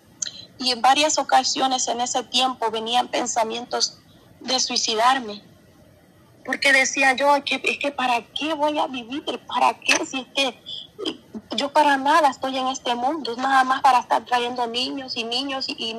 y 0.57 0.71
en 0.71 0.81
varias 0.81 1.17
ocasiones 1.17 1.87
en 1.87 2.01
ese 2.01 2.23
tiempo 2.23 2.69
venían 2.71 3.07
pensamientos 3.07 3.97
de 4.39 4.59
suicidarme. 4.59 5.41
Porque 6.45 6.73
decía 6.73 7.13
yo, 7.13 7.27
que, 7.43 7.61
es 7.63 7.77
que 7.77 7.91
para 7.91 8.23
qué 8.33 8.53
voy 8.53 8.79
a 8.79 8.87
vivir, 8.87 9.23
para 9.47 9.79
qué, 9.79 10.05
si 10.05 10.21
es 10.21 10.27
que 10.35 10.59
yo 11.55 11.71
para 11.71 11.97
nada 11.97 12.29
estoy 12.29 12.57
en 12.57 12.67
este 12.67 12.95
mundo, 12.95 13.31
es 13.31 13.37
nada 13.37 13.63
más 13.63 13.81
para 13.81 13.99
estar 13.99 14.25
trayendo 14.25 14.65
niños 14.65 15.15
y 15.15 15.23
niños 15.23 15.65
y, 15.67 15.95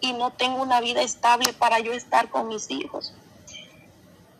y 0.00 0.12
no 0.12 0.30
tengo 0.30 0.62
una 0.62 0.80
vida 0.80 1.02
estable 1.02 1.52
para 1.52 1.80
yo 1.80 1.92
estar 1.92 2.30
con 2.30 2.48
mis 2.48 2.70
hijos. 2.70 3.12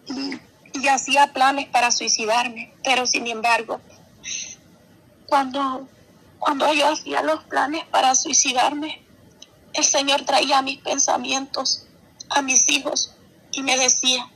Y, 0.07 0.39
y 0.81 0.89
hacía 0.89 1.33
planes 1.33 1.69
para 1.69 1.91
suicidarme, 1.91 2.73
pero 2.83 3.07
sin 3.07 3.27
embargo, 3.27 3.81
cuando, 5.27 5.89
cuando 6.39 6.73
yo 6.73 6.89
hacía 6.89 7.23
los 7.23 7.45
planes 7.45 7.85
para 7.87 8.15
suicidarme, 8.15 9.03
el 9.75 9.85
Señor 9.85 10.23
traía 10.23 10.63
mis 10.63 10.79
pensamientos, 10.79 11.87
a 12.31 12.43
mis 12.43 12.69
hijos, 12.71 13.15
y 13.53 13.63
me 13.63 13.77
decía, 13.77 14.29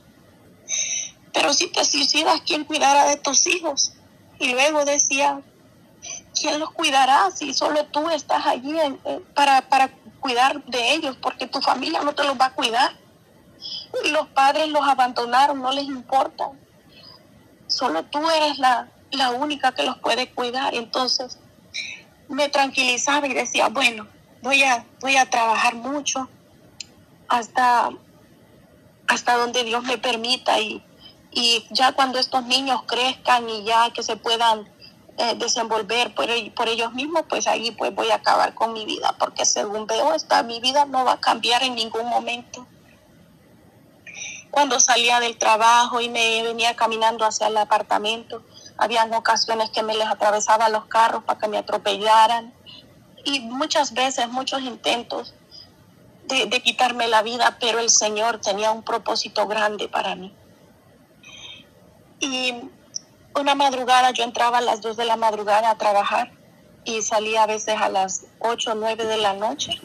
pero 1.33 1.53
si 1.53 1.67
te 1.67 1.83
suicidas, 1.83 2.41
¿quién 2.45 2.63
cuidará 2.63 3.09
de 3.09 3.17
tus 3.17 3.45
hijos? 3.47 3.93
Y 4.39 4.49
luego 4.49 4.85
decía, 4.85 5.41
¿quién 6.39 6.59
los 6.59 6.71
cuidará 6.71 7.29
si 7.31 7.53
solo 7.53 7.85
tú 7.85 8.09
estás 8.09 8.45
allí 8.45 8.75
para, 9.33 9.61
para 9.69 9.89
cuidar 10.19 10.63
de 10.65 10.93
ellos? 10.93 11.17
Porque 11.21 11.47
tu 11.47 11.61
familia 11.61 12.01
no 12.01 12.13
te 12.15 12.23
los 12.23 12.39
va 12.39 12.47
a 12.47 12.53
cuidar. 12.53 12.97
Los 14.11 14.27
padres 14.27 14.67
los 14.69 14.87
abandonaron, 14.87 15.61
no 15.61 15.71
les 15.71 15.85
importa. 15.85 16.51
Solo 17.67 18.03
tú 18.05 18.19
eres 18.29 18.59
la, 18.59 18.89
la 19.11 19.31
única 19.31 19.73
que 19.73 19.83
los 19.83 19.97
puede 19.97 20.31
cuidar. 20.31 20.75
Entonces 20.75 21.39
me 22.27 22.49
tranquilizaba 22.49 23.27
y 23.27 23.33
decía, 23.33 23.69
bueno, 23.69 24.07
voy 24.41 24.63
a, 24.63 24.85
voy 25.01 25.17
a 25.17 25.29
trabajar 25.29 25.75
mucho 25.75 26.29
hasta, 27.27 27.89
hasta 29.07 29.37
donde 29.37 29.63
Dios 29.63 29.83
me 29.83 29.97
permita 29.97 30.59
y, 30.59 30.83
y 31.31 31.65
ya 31.71 31.91
cuando 31.93 32.19
estos 32.19 32.43
niños 32.45 32.81
crezcan 32.85 33.49
y 33.49 33.63
ya 33.63 33.91
que 33.91 34.03
se 34.03 34.15
puedan 34.15 34.69
eh, 35.17 35.35
desenvolver 35.37 36.13
por, 36.13 36.27
por, 36.53 36.67
ellos 36.67 36.93
mismos, 36.93 37.23
pues 37.29 37.47
ahí 37.47 37.71
pues 37.71 37.93
voy 37.95 38.09
a 38.11 38.15
acabar 38.15 38.53
con 38.53 38.73
mi 38.73 38.85
vida, 38.85 39.15
porque 39.17 39.45
según 39.45 39.87
veo, 39.87 40.13
esta, 40.13 40.43
mi 40.43 40.59
vida 40.59 40.85
no 40.85 41.05
va 41.05 41.13
a 41.13 41.19
cambiar 41.21 41.63
en 41.63 41.75
ningún 41.75 42.07
momento. 42.07 42.67
Cuando 44.55 44.79
salía 44.79 45.19
del 45.19 45.37
trabajo 45.37 45.99
y 45.99 46.07
me 46.07 46.41
venía 46.41 46.77
caminando 46.77 47.25
hacia 47.25 47.47
el 47.47 47.57
apartamento, 47.57 48.41
habían 48.77 49.13
ocasiones 49.13 49.69
que 49.69 49.83
me 49.83 49.93
les 49.93 50.07
atravesaba 50.07 50.69
los 50.69 50.85
carros 50.85 51.25
para 51.25 51.37
que 51.37 51.49
me 51.49 51.57
atropellaran 51.57 52.53
y 53.25 53.41
muchas 53.41 53.93
veces, 53.93 54.29
muchos 54.29 54.61
intentos 54.61 55.33
de, 56.29 56.45
de 56.45 56.61
quitarme 56.61 57.09
la 57.09 57.21
vida, 57.21 57.57
pero 57.59 57.79
el 57.79 57.89
Señor 57.89 58.39
tenía 58.39 58.71
un 58.71 58.81
propósito 58.81 59.45
grande 59.45 59.89
para 59.89 60.15
mí. 60.15 60.33
Y 62.21 62.53
una 63.37 63.55
madrugada 63.55 64.11
yo 64.11 64.23
entraba 64.23 64.59
a 64.59 64.61
las 64.61 64.79
2 64.79 64.95
de 64.95 65.03
la 65.03 65.17
madrugada 65.17 65.69
a 65.69 65.77
trabajar 65.77 66.31
y 66.85 67.01
salía 67.01 67.43
a 67.43 67.47
veces 67.47 67.75
a 67.75 67.89
las 67.89 68.27
8 68.39 68.71
o 68.71 68.75
9 68.75 69.03
de 69.03 69.17
la 69.17 69.33
noche. 69.33 69.81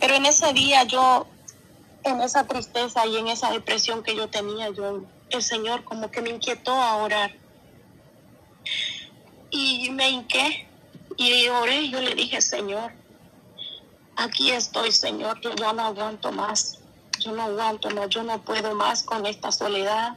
Pero 0.00 0.14
en 0.14 0.24
ese 0.24 0.54
día 0.54 0.84
yo, 0.84 1.26
en 2.04 2.20
esa 2.20 2.46
tristeza 2.46 3.06
y 3.06 3.16
en 3.16 3.28
esa 3.28 3.50
depresión 3.50 4.02
que 4.02 4.14
yo 4.14 4.28
tenía, 4.28 4.68
yo, 4.70 5.02
el 5.30 5.42
Señor 5.42 5.84
como 5.84 6.10
que 6.10 6.20
me 6.20 6.30
inquietó 6.30 6.72
a 6.72 6.96
orar. 6.96 7.34
Y 9.50 9.90
me 9.90 10.10
hinqué 10.10 10.68
y 11.16 11.48
oré, 11.48 11.88
yo 11.88 12.00
le 12.00 12.14
dije, 12.14 12.40
Señor, 12.40 12.92
aquí 14.16 14.50
estoy, 14.50 14.92
Señor, 14.92 15.40
yo 15.40 15.54
no 15.72 15.82
aguanto 15.82 16.30
más, 16.30 16.80
yo 17.20 17.32
no 17.32 17.42
aguanto, 17.42 17.90
no, 17.90 18.06
yo 18.06 18.22
no 18.22 18.42
puedo 18.42 18.74
más 18.74 19.02
con 19.02 19.24
esta 19.26 19.50
soledad, 19.50 20.16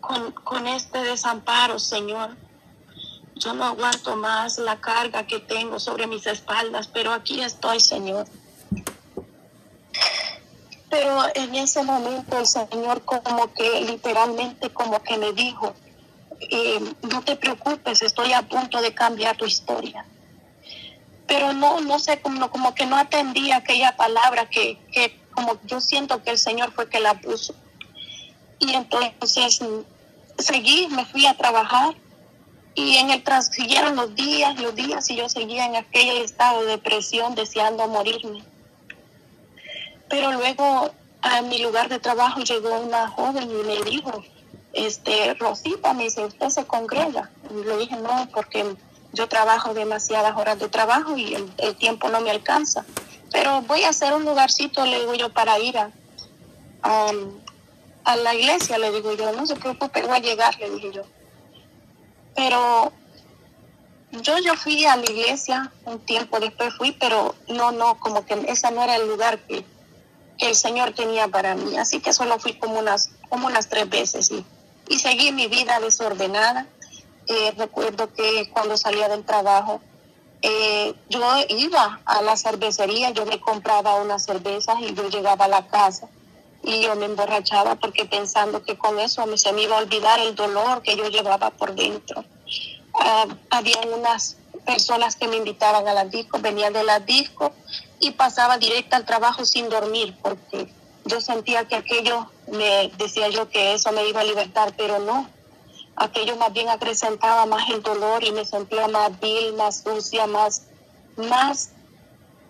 con, 0.00 0.32
con 0.32 0.66
este 0.66 0.98
desamparo, 1.02 1.78
Señor. 1.78 2.36
Yo 3.36 3.54
no 3.54 3.64
aguanto 3.64 4.16
más 4.16 4.58
la 4.58 4.80
carga 4.80 5.24
que 5.24 5.38
tengo 5.38 5.78
sobre 5.78 6.08
mis 6.08 6.26
espaldas, 6.26 6.88
pero 6.88 7.12
aquí 7.12 7.40
estoy, 7.40 7.78
Señor. 7.78 8.26
Pero 10.90 11.22
en 11.34 11.54
ese 11.54 11.82
momento 11.82 12.38
el 12.38 12.46
Señor 12.46 13.02
como 13.04 13.52
que 13.52 13.82
literalmente 13.82 14.70
como 14.70 15.02
que 15.02 15.18
me 15.18 15.32
dijo, 15.32 15.74
eh, 16.40 16.80
no 17.10 17.22
te 17.22 17.36
preocupes, 17.36 18.02
estoy 18.02 18.32
a 18.32 18.42
punto 18.42 18.80
de 18.80 18.94
cambiar 18.94 19.36
tu 19.36 19.44
historia. 19.44 20.04
Pero 21.26 21.52
no, 21.52 21.80
no 21.80 21.98
sé, 21.98 22.20
como, 22.20 22.50
como 22.50 22.74
que 22.74 22.86
no 22.86 22.96
atendí 22.96 23.52
aquella 23.52 23.96
palabra 23.96 24.48
que, 24.48 24.78
que 24.92 25.20
como 25.32 25.58
yo 25.64 25.80
siento 25.80 26.22
que 26.22 26.30
el 26.30 26.38
Señor 26.38 26.72
fue 26.72 26.88
que 26.88 27.00
la 27.00 27.20
puso. 27.20 27.54
Y 28.58 28.72
entonces 28.72 29.60
seguí, 30.38 30.88
me 30.88 31.04
fui 31.04 31.26
a 31.26 31.36
trabajar 31.36 31.94
y 32.74 32.96
en 32.96 33.10
el 33.10 33.22
transcurrieron 33.22 33.96
los 33.96 34.14
días, 34.14 34.58
los 34.60 34.74
días 34.74 35.10
y 35.10 35.16
yo 35.16 35.28
seguía 35.28 35.66
en 35.66 35.76
aquel 35.76 36.18
estado 36.18 36.60
de 36.60 36.72
depresión 36.72 37.34
deseando 37.34 37.86
morirme. 37.88 38.42
Pero 40.08 40.32
luego 40.32 40.90
a 41.22 41.42
mi 41.42 41.58
lugar 41.58 41.88
de 41.88 41.98
trabajo 41.98 42.40
llegó 42.40 42.80
una 42.80 43.08
joven 43.08 43.50
y 43.50 43.64
me 43.64 43.82
dijo, 43.82 44.22
este, 44.72 45.34
Rosita, 45.34 45.92
me 45.92 46.04
dice, 46.04 46.24
¿usted 46.24 46.48
se 46.48 46.64
congrega? 46.66 47.30
Y 47.50 47.64
le 47.64 47.76
dije, 47.78 47.96
no, 47.96 48.28
porque 48.32 48.76
yo 49.12 49.28
trabajo 49.28 49.74
demasiadas 49.74 50.36
horas 50.36 50.58
de 50.58 50.68
trabajo 50.68 51.16
y 51.16 51.34
el, 51.34 51.76
tiempo 51.76 52.08
no 52.08 52.20
me 52.20 52.30
alcanza. 52.30 52.84
Pero 53.32 53.62
voy 53.62 53.82
a 53.82 53.90
hacer 53.90 54.12
un 54.12 54.24
lugarcito, 54.24 54.84
le 54.84 55.00
digo 55.00 55.14
yo, 55.14 55.30
para 55.30 55.58
ir 55.58 55.76
a, 55.78 55.90
a, 56.82 58.16
la 58.16 58.34
iglesia, 58.34 58.78
le 58.78 58.90
digo 58.92 59.12
yo, 59.14 59.32
no 59.32 59.46
se 59.46 59.56
preocupe, 59.56 60.02
voy 60.02 60.16
a 60.16 60.20
llegar, 60.20 60.58
le 60.58 60.70
dije 60.70 60.92
yo. 60.92 61.02
Pero 62.34 62.92
yo, 64.12 64.38
yo 64.38 64.54
fui 64.54 64.84
a 64.84 64.96
la 64.96 65.10
iglesia 65.10 65.72
un 65.84 65.98
tiempo 66.00 66.38
después 66.40 66.74
fui, 66.76 66.92
pero 66.92 67.34
no, 67.48 67.72
no, 67.72 67.98
como 67.98 68.24
que 68.24 68.34
ese 68.46 68.70
no 68.70 68.82
era 68.82 68.96
el 68.96 69.08
lugar 69.08 69.38
que 69.40 69.64
el 70.38 70.54
Señor 70.54 70.92
tenía 70.92 71.28
para 71.28 71.54
mí. 71.54 71.76
Así 71.76 72.00
que 72.00 72.12
solo 72.12 72.38
fui 72.38 72.54
como 72.54 72.78
unas, 72.78 73.10
como 73.28 73.46
unas 73.46 73.68
tres 73.68 73.88
veces 73.88 74.30
y 74.30 74.44
y 74.88 74.98
seguí 74.98 75.32
mi 75.32 75.46
vida 75.46 75.78
desordenada. 75.80 76.66
Eh, 77.26 77.52
recuerdo 77.56 78.12
que 78.12 78.48
cuando 78.52 78.76
salía 78.76 79.08
del 79.08 79.24
trabajo, 79.24 79.80
eh, 80.40 80.94
yo 81.10 81.20
iba 81.48 82.00
a 82.04 82.22
la 82.22 82.36
cervecería, 82.36 83.10
yo 83.10 83.26
me 83.26 83.40
compraba 83.40 83.96
unas 83.96 84.24
cervezas 84.24 84.76
y 84.80 84.94
yo 84.94 85.08
llegaba 85.08 85.44
a 85.44 85.48
la 85.48 85.66
casa 85.66 86.08
y 86.62 86.80
yo 86.80 86.96
me 86.96 87.06
emborrachaba 87.06 87.74
porque 87.74 88.04
pensando 88.04 88.62
que 88.62 88.78
con 88.78 88.98
eso 88.98 89.24
se 89.36 89.52
me 89.52 89.62
iba 89.62 89.76
a 89.76 89.80
olvidar 89.80 90.18
el 90.20 90.34
dolor 90.34 90.82
que 90.82 90.96
yo 90.96 91.08
llevaba 91.08 91.50
por 91.50 91.74
dentro. 91.74 92.24
Ah, 92.94 93.26
había 93.50 93.80
unas 93.94 94.36
personas 94.64 95.16
que 95.16 95.28
me 95.28 95.36
invitaban 95.36 95.86
a 95.86 95.94
las 95.94 96.10
discos, 96.10 96.40
venían 96.40 96.72
de 96.72 96.82
las 96.82 97.04
discos 97.04 97.52
y 98.00 98.12
pasaba 98.12 98.58
directo 98.58 98.96
al 98.96 99.04
trabajo 99.04 99.44
sin 99.44 99.68
dormir 99.68 100.16
porque 100.22 100.72
yo 101.04 101.20
sentía 101.20 101.66
que 101.66 101.76
aquello 101.76 102.30
me 102.52 102.92
decía 102.98 103.28
yo 103.28 103.48
que 103.48 103.74
eso 103.74 103.92
me 103.92 104.06
iba 104.08 104.20
a 104.20 104.24
libertar, 104.24 104.74
pero 104.76 104.98
no. 104.98 105.28
Aquello 105.96 106.36
más 106.36 106.52
bien 106.52 106.68
acrecentaba 106.68 107.46
más 107.46 107.68
el 107.70 107.82
dolor 107.82 108.22
y 108.22 108.30
me 108.30 108.44
sentía 108.44 108.86
más 108.88 109.18
vil, 109.18 109.54
más 109.54 109.82
sucia, 109.82 110.26
más, 110.26 110.62
más, 111.16 111.70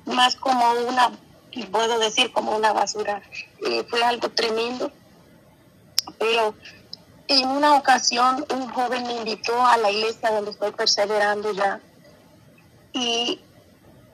más 0.04 0.37
como 0.37 0.72
una, 0.87 1.12
puedo 1.70 1.98
decir 1.98 2.32
como 2.32 2.54
una 2.54 2.72
basura. 2.72 3.22
Y 3.61 3.82
fue 3.88 4.02
algo 4.02 4.28
tremendo. 4.30 4.92
Pero 6.18 6.54
en 7.28 7.48
una 7.48 7.76
ocasión 7.76 8.44
un 8.52 8.68
joven 8.70 9.04
me 9.04 9.14
invitó 9.14 9.64
a 9.64 9.76
la 9.78 9.90
iglesia 9.90 10.30
donde 10.30 10.50
estoy 10.50 10.72
perseverando 10.72 11.52
ya. 11.52 11.80
Y 12.92 13.40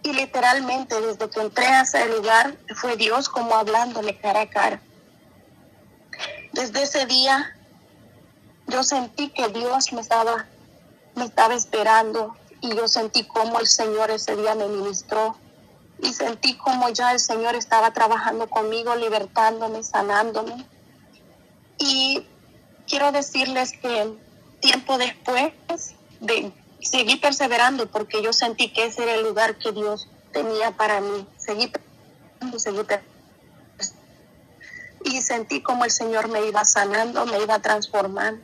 y 0.04 0.12
literalmente 0.12 1.00
desde 1.00 1.30
que 1.30 1.40
entré 1.40 1.66
a 1.66 1.80
ese 1.80 2.06
lugar 2.14 2.56
fue 2.76 2.96
Dios 2.96 3.28
como 3.28 3.54
hablándole 3.54 4.16
cara 4.18 4.42
a 4.42 4.50
cara. 4.50 4.80
Desde 6.52 6.82
ese 6.82 7.06
día 7.06 7.56
yo 8.66 8.84
sentí 8.84 9.30
que 9.30 9.48
Dios 9.48 9.92
me 9.92 10.02
estaba, 10.02 10.46
me 11.16 11.24
estaba 11.24 11.54
esperando 11.54 12.36
y 12.60 12.76
yo 12.76 12.86
sentí 12.86 13.24
como 13.24 13.58
el 13.58 13.66
Señor 13.66 14.10
ese 14.10 14.36
día 14.36 14.54
me 14.54 14.68
ministró 14.68 15.36
y 16.02 16.12
sentí 16.12 16.54
como 16.58 16.90
ya 16.90 17.12
el 17.12 17.18
Señor 17.18 17.54
estaba 17.54 17.92
trabajando 17.92 18.48
conmigo, 18.48 18.94
libertándome, 18.94 19.82
sanándome. 19.82 20.66
Y 21.78 22.26
quiero 22.86 23.10
decirles 23.10 23.72
que 23.72 24.12
tiempo 24.60 24.98
después 24.98 25.52
de 26.20 26.52
seguí 26.84 27.16
perseverando 27.16 27.86
porque 27.86 28.22
yo 28.22 28.32
sentí 28.32 28.72
que 28.72 28.86
ese 28.86 29.02
era 29.02 29.14
el 29.14 29.22
lugar 29.22 29.56
que 29.56 29.72
Dios 29.72 30.08
tenía 30.32 30.70
para 30.72 31.00
mí. 31.00 31.26
Seguí 31.38 31.70
seguí 32.58 32.80
y 35.04 35.20
sentí 35.20 35.62
como 35.62 35.84
el 35.84 35.90
Señor 35.90 36.28
me 36.28 36.46
iba 36.46 36.64
sanando, 36.64 37.26
me 37.26 37.42
iba 37.42 37.58
transformando. 37.58 38.42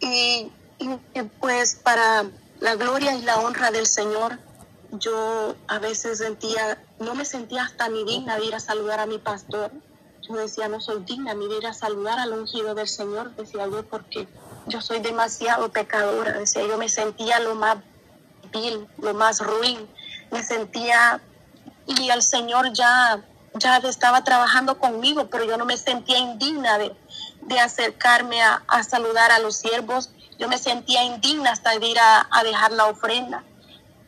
Y, 0.00 0.50
y, 0.78 1.22
pues 1.40 1.74
para 1.74 2.24
la 2.60 2.76
gloria 2.76 3.16
y 3.16 3.22
la 3.22 3.38
honra 3.38 3.70
del 3.70 3.86
Señor, 3.86 4.38
yo 4.92 5.56
a 5.66 5.78
veces 5.80 6.18
sentía, 6.18 6.82
no 7.00 7.14
me 7.14 7.24
sentía 7.24 7.64
hasta 7.64 7.88
ni 7.88 8.04
digna 8.04 8.36
de 8.38 8.46
ir 8.46 8.54
a 8.54 8.60
saludar 8.60 9.00
a 9.00 9.06
mi 9.06 9.18
pastor. 9.18 9.72
Yo 10.28 10.34
decía, 10.36 10.68
no 10.68 10.80
soy 10.80 11.02
digna 11.04 11.34
de 11.34 11.44
ir 11.44 11.66
a 11.66 11.74
saludar 11.74 12.18
al 12.20 12.32
ungido 12.32 12.74
del 12.74 12.88
Señor, 12.88 13.34
decía 13.34 13.66
yo, 13.66 13.84
porque 13.84 14.28
yo 14.68 14.80
soy 14.80 15.00
demasiado 15.00 15.70
pecadora, 15.70 16.32
decía, 16.32 16.62
yo 16.66 16.78
me 16.78 16.88
sentía 16.88 17.40
lo 17.40 17.54
más 17.54 17.78
vil, 18.52 18.86
lo 18.98 19.14
más 19.14 19.40
ruin, 19.40 19.88
me 20.30 20.42
sentía 20.42 21.20
y 21.86 22.10
el 22.10 22.22
Señor 22.22 22.72
ya, 22.72 23.22
ya 23.54 23.78
estaba 23.78 24.22
trabajando 24.24 24.78
conmigo, 24.78 25.28
pero 25.30 25.44
yo 25.44 25.56
no 25.56 25.64
me 25.64 25.76
sentía 25.76 26.18
indigna 26.18 26.78
de, 26.78 26.94
de 27.42 27.60
acercarme 27.60 28.42
a, 28.42 28.62
a, 28.68 28.82
saludar 28.82 29.32
a 29.32 29.38
los 29.38 29.56
siervos, 29.56 30.10
yo 30.38 30.48
me 30.48 30.58
sentía 30.58 31.02
indigna 31.02 31.50
hasta 31.50 31.78
de 31.78 31.86
ir 31.86 31.98
a, 31.98 32.28
a 32.30 32.44
dejar 32.44 32.72
la 32.72 32.86
ofrenda. 32.86 33.42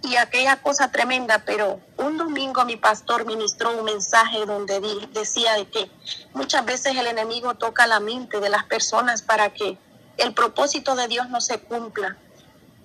Y 0.03 0.17
aquella 0.17 0.63
cosa 0.63 0.91
tremenda, 0.91 1.43
pero 1.45 1.79
un 1.99 2.17
domingo 2.17 2.65
mi 2.65 2.77
pastor 2.77 3.27
ministró 3.27 3.77
un 3.77 3.85
mensaje 3.85 4.47
donde 4.47 4.81
decía 5.13 5.55
de 5.55 5.69
que 5.69 5.91
muchas 6.33 6.65
veces 6.65 6.97
el 6.97 7.07
enemigo 7.07 7.55
toca 7.55 7.87
la 7.87 8.01
mente 8.01 8.41
de 8.41 8.49
las 8.49 8.65
personas 8.65 9.21
para 9.21 9.51
que 9.51 9.77
el 10.23 10.35
propósito 10.35 10.95
de 10.95 11.09
Dios 11.09 11.29
no 11.29 11.41
se 11.41 11.59
cumpla. 11.61 12.17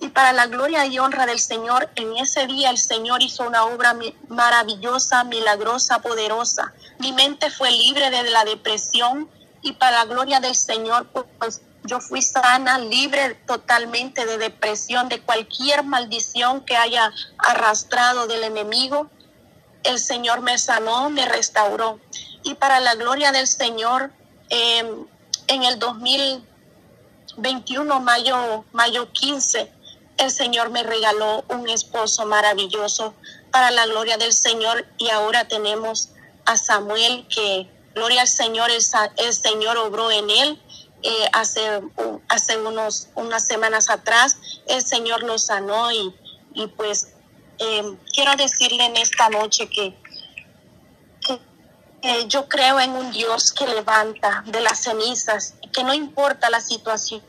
Y 0.00 0.08
para 0.08 0.32
la 0.32 0.46
gloria 0.46 0.84
y 0.86 0.98
honra 0.98 1.24
del 1.24 1.40
Señor, 1.40 1.88
en 1.96 2.16
ese 2.16 2.46
día 2.46 2.70
el 2.70 2.78
Señor 2.78 3.22
hizo 3.22 3.46
una 3.46 3.64
obra 3.64 3.96
maravillosa, 4.28 5.24
milagrosa, 5.24 6.00
poderosa. 6.00 6.74
Mi 6.98 7.12
mente 7.12 7.50
fue 7.50 7.70
libre 7.70 8.10
de 8.10 8.24
la 8.30 8.44
depresión 8.44 9.30
y 9.62 9.72
para 9.72 9.98
la 9.98 10.04
gloria 10.04 10.40
del 10.40 10.54
Señor, 10.54 11.06
pues 11.38 11.62
yo 11.84 12.00
fui 12.00 12.20
sana, 12.20 12.78
libre 12.78 13.34
totalmente 13.46 14.26
de 14.26 14.38
depresión, 14.38 15.08
de 15.08 15.20
cualquier 15.22 15.82
maldición 15.84 16.60
que 16.60 16.76
haya 16.76 17.12
arrastrado 17.38 18.26
del 18.26 18.44
enemigo. 18.44 19.08
El 19.82 19.98
Señor 19.98 20.42
me 20.42 20.58
sanó, 20.58 21.10
me 21.10 21.26
restauró. 21.26 22.00
Y 22.42 22.54
para 22.54 22.80
la 22.80 22.94
gloria 22.96 23.32
del 23.32 23.46
Señor, 23.46 24.12
em, 24.50 25.06
en 25.46 25.62
el 25.64 25.78
2021, 27.36 28.00
mayo, 28.00 28.64
mayo 28.72 29.12
15, 29.12 29.70
el 30.18 30.30
Señor 30.30 30.70
me 30.70 30.82
regaló 30.82 31.44
un 31.48 31.68
esposo 31.68 32.26
maravilloso 32.26 33.14
para 33.50 33.70
la 33.70 33.86
gloria 33.86 34.16
del 34.16 34.32
Señor. 34.32 34.86
Y 34.98 35.10
ahora 35.10 35.46
tenemos 35.46 36.10
a 36.46 36.56
Samuel 36.56 37.26
que, 37.28 37.68
gloria 37.94 38.22
al 38.22 38.28
Señor, 38.28 38.70
el, 38.70 38.82
el 39.16 39.34
Señor 39.34 39.76
obró 39.76 40.10
en 40.10 40.30
él 40.30 40.62
eh, 41.02 41.28
hace, 41.32 41.82
hace 42.28 42.56
unos, 42.56 43.08
unas 43.14 43.46
semanas 43.46 43.90
atrás, 43.90 44.38
el 44.66 44.82
Señor 44.82 45.22
lo 45.22 45.38
sanó 45.38 45.92
y, 45.92 46.14
y 46.54 46.66
pues 46.68 47.12
eh, 47.58 47.96
quiero 48.12 48.34
decirle 48.36 48.86
en 48.86 48.96
esta 48.96 49.28
noche 49.28 49.68
que, 49.68 49.96
yo 52.28 52.48
creo 52.48 52.78
en 52.80 52.90
un 52.90 53.10
Dios 53.10 53.52
que 53.52 53.66
levanta 53.66 54.42
de 54.46 54.60
las 54.60 54.82
cenizas, 54.82 55.54
que 55.72 55.82
no 55.82 55.94
importa 55.94 56.50
la 56.50 56.60
situación 56.60 57.22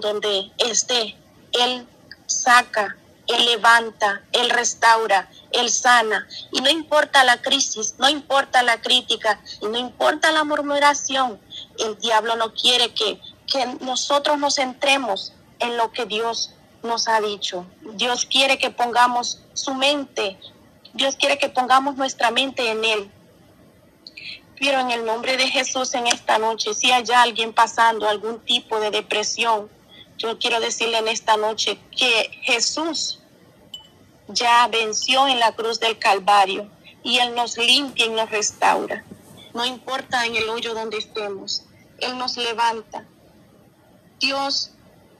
donde 0.00 0.50
esté, 0.58 1.16
Él 1.52 1.86
saca, 2.26 2.96
Él 3.26 3.44
levanta, 3.46 4.22
Él 4.32 4.50
restaura, 4.50 5.30
Él 5.52 5.70
sana. 5.70 6.26
Y 6.52 6.60
no 6.60 6.70
importa 6.70 7.24
la 7.24 7.40
crisis, 7.40 7.94
no 7.98 8.08
importa 8.08 8.62
la 8.62 8.80
crítica, 8.80 9.40
y 9.60 9.66
no 9.66 9.78
importa 9.78 10.32
la 10.32 10.44
murmuración, 10.44 11.40
el 11.78 11.98
diablo 11.98 12.36
no 12.36 12.52
quiere 12.54 12.92
que, 12.94 13.20
que 13.46 13.66
nosotros 13.80 14.38
nos 14.38 14.56
centremos 14.56 15.32
en 15.58 15.76
lo 15.76 15.92
que 15.92 16.06
Dios 16.06 16.54
nos 16.82 17.08
ha 17.08 17.20
dicho. 17.20 17.66
Dios 17.94 18.26
quiere 18.26 18.58
que 18.58 18.70
pongamos 18.70 19.38
su 19.54 19.74
mente, 19.74 20.38
Dios 20.94 21.16
quiere 21.16 21.38
que 21.38 21.48
pongamos 21.48 21.96
nuestra 21.96 22.30
mente 22.30 22.70
en 22.70 22.84
Él. 22.84 23.10
Pero 24.62 24.78
en 24.78 24.92
el 24.92 25.04
nombre 25.04 25.36
de 25.36 25.48
Jesús 25.48 25.92
en 25.94 26.06
esta 26.06 26.38
noche, 26.38 26.72
si 26.72 26.92
hay 26.92 27.02
alguien 27.16 27.52
pasando 27.52 28.08
algún 28.08 28.38
tipo 28.44 28.78
de 28.78 28.92
depresión, 28.92 29.68
yo 30.16 30.38
quiero 30.38 30.60
decirle 30.60 30.98
en 30.98 31.08
esta 31.08 31.36
noche 31.36 31.80
que 31.90 32.30
Jesús 32.42 33.18
ya 34.28 34.68
venció 34.68 35.26
en 35.26 35.40
la 35.40 35.50
cruz 35.50 35.80
del 35.80 35.98
Calvario 35.98 36.70
y 37.02 37.18
Él 37.18 37.34
nos 37.34 37.58
limpia 37.58 38.06
y 38.06 38.10
nos 38.10 38.30
restaura. 38.30 39.04
No 39.52 39.64
importa 39.64 40.26
en 40.26 40.36
el 40.36 40.48
hoyo 40.48 40.74
donde 40.74 40.98
estemos, 40.98 41.64
Él 41.98 42.16
nos 42.16 42.36
levanta. 42.36 43.04
Dios 44.20 44.70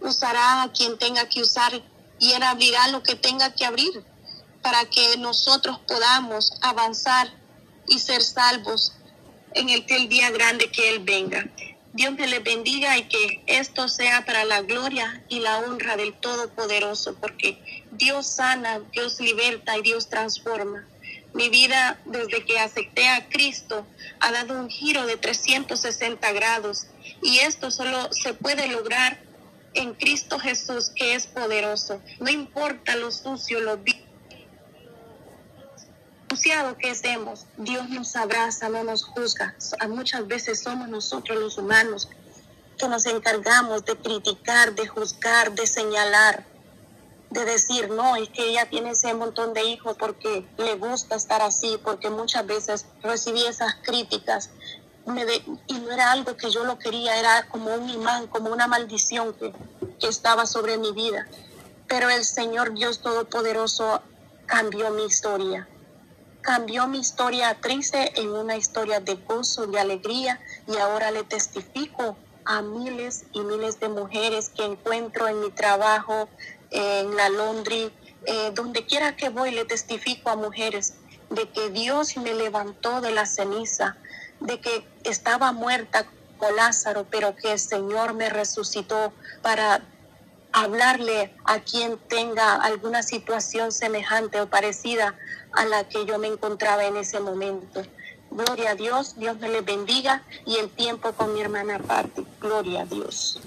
usará 0.00 0.62
a 0.62 0.70
quien 0.70 0.96
tenga 0.98 1.28
que 1.28 1.40
usar 1.40 1.83
y 2.20 2.31
Él 2.31 2.44
abrirá 2.44 2.87
lo 2.92 3.02
que 3.02 3.16
tenga 3.16 3.52
que 3.52 3.66
abrir 3.66 4.05
para 4.62 4.85
que 4.85 5.16
nosotros 5.16 5.81
podamos 5.88 6.52
avanzar 6.61 7.28
y 7.88 7.98
ser 7.98 8.22
salvos 8.22 8.92
en 9.55 9.69
el, 9.69 10.09
día 10.09 10.31
grande 10.31 10.69
que 10.71 10.88
Él 10.88 11.01
venga. 11.01 11.49
Dios 11.93 12.12
me 12.12 12.27
les 12.27 12.43
bendiga 12.43 12.97
y 12.97 13.05
que 13.05 13.43
esto 13.47 13.87
sea 13.88 14.25
para 14.25 14.45
la 14.45 14.62
gloria 14.62 15.23
y 15.29 15.41
la 15.41 15.59
honra 15.59 15.97
del 15.97 16.15
Todopoderoso, 16.15 17.15
porque 17.17 17.59
Dios 17.91 18.27
sana, 18.27 18.81
Dios 18.93 19.21
liberta 19.21 19.77
y 19.77 19.83
Dios 19.83 20.09
transforma. 20.09 20.87
Mi 21.35 21.49
vida 21.49 22.01
desde 22.07 22.45
que 22.45 22.59
acepté 22.59 23.09
a 23.09 23.29
Cristo 23.29 23.87
ha 24.21 24.33
dado 24.33 24.59
un 24.59 24.71
giro 24.71 25.07
de 25.07 25.17
360 25.17 26.33
grados 26.33 26.87
y 27.23 27.38
esto 27.38 27.71
solo 27.71 28.09
se 28.12 28.35
puede 28.35 28.69
lograr 28.69 29.19
en 29.75 29.95
Cristo 29.95 30.38
Jesús 30.38 30.91
que 30.95 31.15
es 31.15 31.27
poderoso. 31.27 32.01
No 32.21 32.31
importa 32.31 32.97
lo 32.97 33.11
sucio, 33.11 33.61
lo 33.61 33.79
que 36.79 36.90
estemos, 36.90 37.47
Dios 37.57 37.88
nos 37.90 38.16
abraza, 38.16 38.68
no 38.68 38.85
nos 38.85 39.05
juzga. 39.05 39.55
Muchas 39.88 40.27
veces 40.27 40.62
somos 40.62 40.88
nosotros 40.88 41.38
los 41.38 41.59
humanos 41.59 42.09
que 42.79 42.88
nos 42.88 43.07
encargamos 43.07 43.85
de 43.85 43.97
criticar, 43.97 44.75
de 44.75 44.87
juzgar, 44.87 45.53
de 45.53 45.66
señalar 45.66 46.53
de 47.33 47.45
decir, 47.47 47.88
no, 47.88 48.16
es 48.16 48.29
que 48.29 48.51
ella 48.51 48.68
tiene 48.68 48.90
ese 48.90 49.14
montón 49.14 49.55
de 49.55 49.64
hijos 49.64 49.97
porque 49.99 50.47
le 50.59 50.75
gusta 50.75 51.16
estar 51.16 51.40
así, 51.40 51.79
porque 51.83 52.11
muchas 52.11 52.47
veces 52.47 52.85
recibí 53.03 53.45
esas 53.47 53.75
críticas 53.83 54.51
y 55.66 55.79
no 55.79 55.90
era 55.90 56.12
algo 56.12 56.37
que 56.37 56.51
yo 56.51 56.64
lo 56.64 56.79
quería, 56.79 57.18
era 57.18 57.49
como 57.49 57.75
un 57.75 57.88
imán, 57.88 58.27
como 58.27 58.51
una 58.51 58.68
maldición 58.68 59.35
que 59.35 59.53
estaba 60.07 60.47
sobre 60.47 60.77
mi 60.77 60.92
vida. 60.92 61.27
Pero 61.88 62.11
el 62.11 62.25
Señor 62.25 62.75
Dios 62.75 63.01
Todopoderoso 63.01 64.03
cambió 64.47 64.90
mi 64.90 65.05
historia. 65.05 65.66
Cambió 66.42 66.88
mi 66.88 66.98
historia 66.98 67.57
triste 67.61 68.20
en 68.20 68.31
una 68.31 68.57
historia 68.57 68.98
de 68.98 69.14
gozo, 69.14 69.68
de 69.68 69.78
alegría 69.78 70.40
y 70.66 70.76
ahora 70.76 71.12
le 71.12 71.22
testifico 71.22 72.16
a 72.44 72.62
miles 72.62 73.26
y 73.33 73.40
miles 73.40 73.78
de 73.78 73.88
mujeres 73.88 74.48
que 74.48 74.64
encuentro 74.64 75.28
en 75.28 75.40
mi 75.40 75.50
trabajo, 75.50 76.28
en 76.70 77.14
la 77.16 77.28
Londres, 77.28 77.92
eh, 78.26 78.50
donde 78.55 78.85
quiera 78.85 79.14
que 79.16 79.28
voy, 79.28 79.52
le 79.52 79.64
testifico 79.64 80.31
a 80.31 80.37
mujeres 80.37 80.94
de 81.31 81.48
que 81.48 81.70
Dios 81.70 82.16
me 82.16 82.35
levantó 82.35 83.00
de 83.00 83.12
la 83.12 83.24
ceniza, 83.24 83.96
de 84.40 84.61
que 84.61 84.85
estaba 85.05 85.52
muerta 85.52 86.07
con 86.38 86.57
Lázaro, 86.57 87.07
pero 87.09 87.37
que 87.37 87.52
el 87.52 87.59
Señor 87.61 88.14
me 88.14 88.28
resucitó 88.28 89.12
para 89.42 89.83
hablarle 90.53 91.35
a 91.45 91.61
quien 91.61 91.99
tenga 92.09 92.55
alguna 92.57 93.03
situación 93.03 93.73
semejante 93.73 94.41
o 94.41 94.49
parecida 94.49 95.15
a 95.53 95.65
la 95.65 95.88
que 95.88 96.05
yo 96.07 96.19
me 96.19 96.29
encontraba 96.29 96.85
en 96.85 96.97
ese 96.97 97.21
momento. 97.21 97.83
Gloria 98.31 98.71
a 98.71 98.75
Dios, 98.75 99.19
Dios 99.19 99.38
me 99.38 99.49
le 99.49 99.61
bendiga 99.61 100.23
y 100.47 100.57
el 100.57 100.71
tiempo 100.71 101.12
con 101.12 101.35
mi 101.35 101.41
hermana 101.41 101.79
parte. 101.79 102.25
Gloria 102.41 102.83
a 102.83 102.87
Dios. 102.87 103.41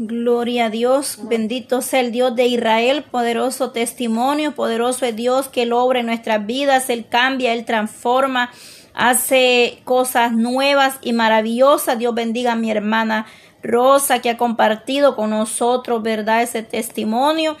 Gloria 0.00 0.66
a 0.66 0.70
Dios, 0.70 1.18
bendito 1.22 1.82
sea 1.82 1.98
el 2.00 2.12
Dios 2.12 2.36
de 2.36 2.46
Israel, 2.46 3.04
poderoso 3.10 3.72
testimonio, 3.72 4.54
poderoso 4.54 5.06
es 5.06 5.16
Dios 5.16 5.48
que 5.48 5.66
logra 5.66 5.98
en 5.98 6.06
nuestras 6.06 6.46
vidas, 6.46 6.88
Él 6.88 7.06
cambia, 7.08 7.52
Él 7.52 7.64
transforma, 7.64 8.52
hace 8.94 9.80
cosas 9.84 10.32
nuevas 10.32 10.98
y 11.00 11.14
maravillosas. 11.14 11.98
Dios 11.98 12.14
bendiga 12.14 12.52
a 12.52 12.56
mi 12.56 12.70
hermana 12.70 13.26
Rosa 13.62 14.20
que 14.20 14.30
ha 14.30 14.36
compartido 14.36 15.16
con 15.16 15.30
nosotros, 15.30 16.02
¿verdad? 16.02 16.42
Ese 16.42 16.62
testimonio. 16.62 17.56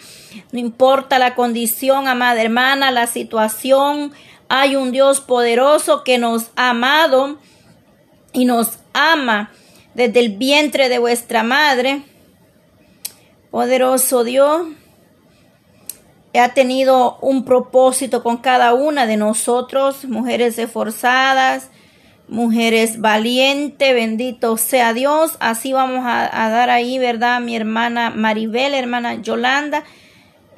No 0.52 0.58
importa 0.58 1.18
la 1.18 1.34
condición, 1.34 2.06
amada 2.06 2.40
hermana, 2.40 2.90
la 2.90 3.06
situación, 3.06 4.12
hay 4.48 4.76
un 4.76 4.92
Dios 4.92 5.20
poderoso 5.20 6.04
que 6.04 6.18
nos 6.18 6.50
ha 6.56 6.70
amado 6.70 7.38
y 8.32 8.44
nos 8.44 8.78
ama 8.92 9.50
desde 9.94 10.20
el 10.20 10.36
vientre 10.36 10.88
de 10.88 10.98
vuestra 10.98 11.42
madre 11.42 12.02
Poderoso 13.50 14.24
Dios, 14.24 14.66
ha 16.34 16.52
tenido 16.52 17.18
un 17.22 17.44
propósito 17.44 18.22
con 18.22 18.36
cada 18.36 18.74
una 18.74 19.06
de 19.06 19.16
nosotros, 19.16 20.04
mujeres 20.04 20.58
esforzadas, 20.58 21.70
mujeres 22.28 23.00
valientes, 23.00 23.94
bendito 23.94 24.56
sea 24.56 24.92
Dios. 24.92 25.36
Así 25.40 25.72
vamos 25.72 26.04
a, 26.06 26.48
dar 26.50 26.70
ahí, 26.70 26.98
¿verdad? 26.98 27.40
Mi 27.40 27.56
hermana 27.56 28.10
Maribel, 28.10 28.74
hermana 28.74 29.14
Yolanda, 29.14 29.84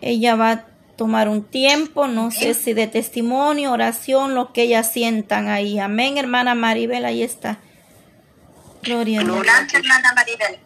ella 0.00 0.36
va 0.36 0.50
a 0.50 0.64
tomar 0.96 1.28
un 1.28 1.44
tiempo, 1.44 2.06
no 2.08 2.30
sé 2.30 2.54
si 2.54 2.74
de 2.74 2.86
testimonio, 2.86 3.72
oración, 3.72 4.34
lo 4.34 4.52
que 4.52 4.62
ellas 4.62 4.92
sientan 4.92 5.48
ahí. 5.48 5.78
Amén, 5.78 6.18
hermana 6.18 6.54
Maribel, 6.54 7.04
ahí 7.04 7.22
está. 7.22 7.58
Gloria 8.82 9.20
a 9.20 9.24
Dios. 9.24 9.46
hermana 9.72 10.12
Maribel. 10.14 10.58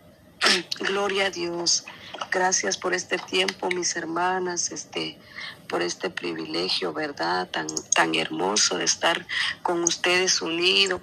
Gloria 0.80 1.26
a 1.26 1.30
Dios. 1.30 1.84
Gracias 2.30 2.76
por 2.76 2.94
este 2.94 3.18
tiempo, 3.18 3.68
mis 3.70 3.96
hermanas, 3.96 4.72
este, 4.72 5.18
por 5.74 5.82
este 5.82 6.08
privilegio, 6.08 6.92
¿verdad? 6.92 7.48
Tan, 7.50 7.66
tan 7.96 8.14
hermoso 8.14 8.78
de 8.78 8.84
estar 8.84 9.26
con 9.60 9.82
ustedes 9.82 10.40
unidos. 10.40 11.00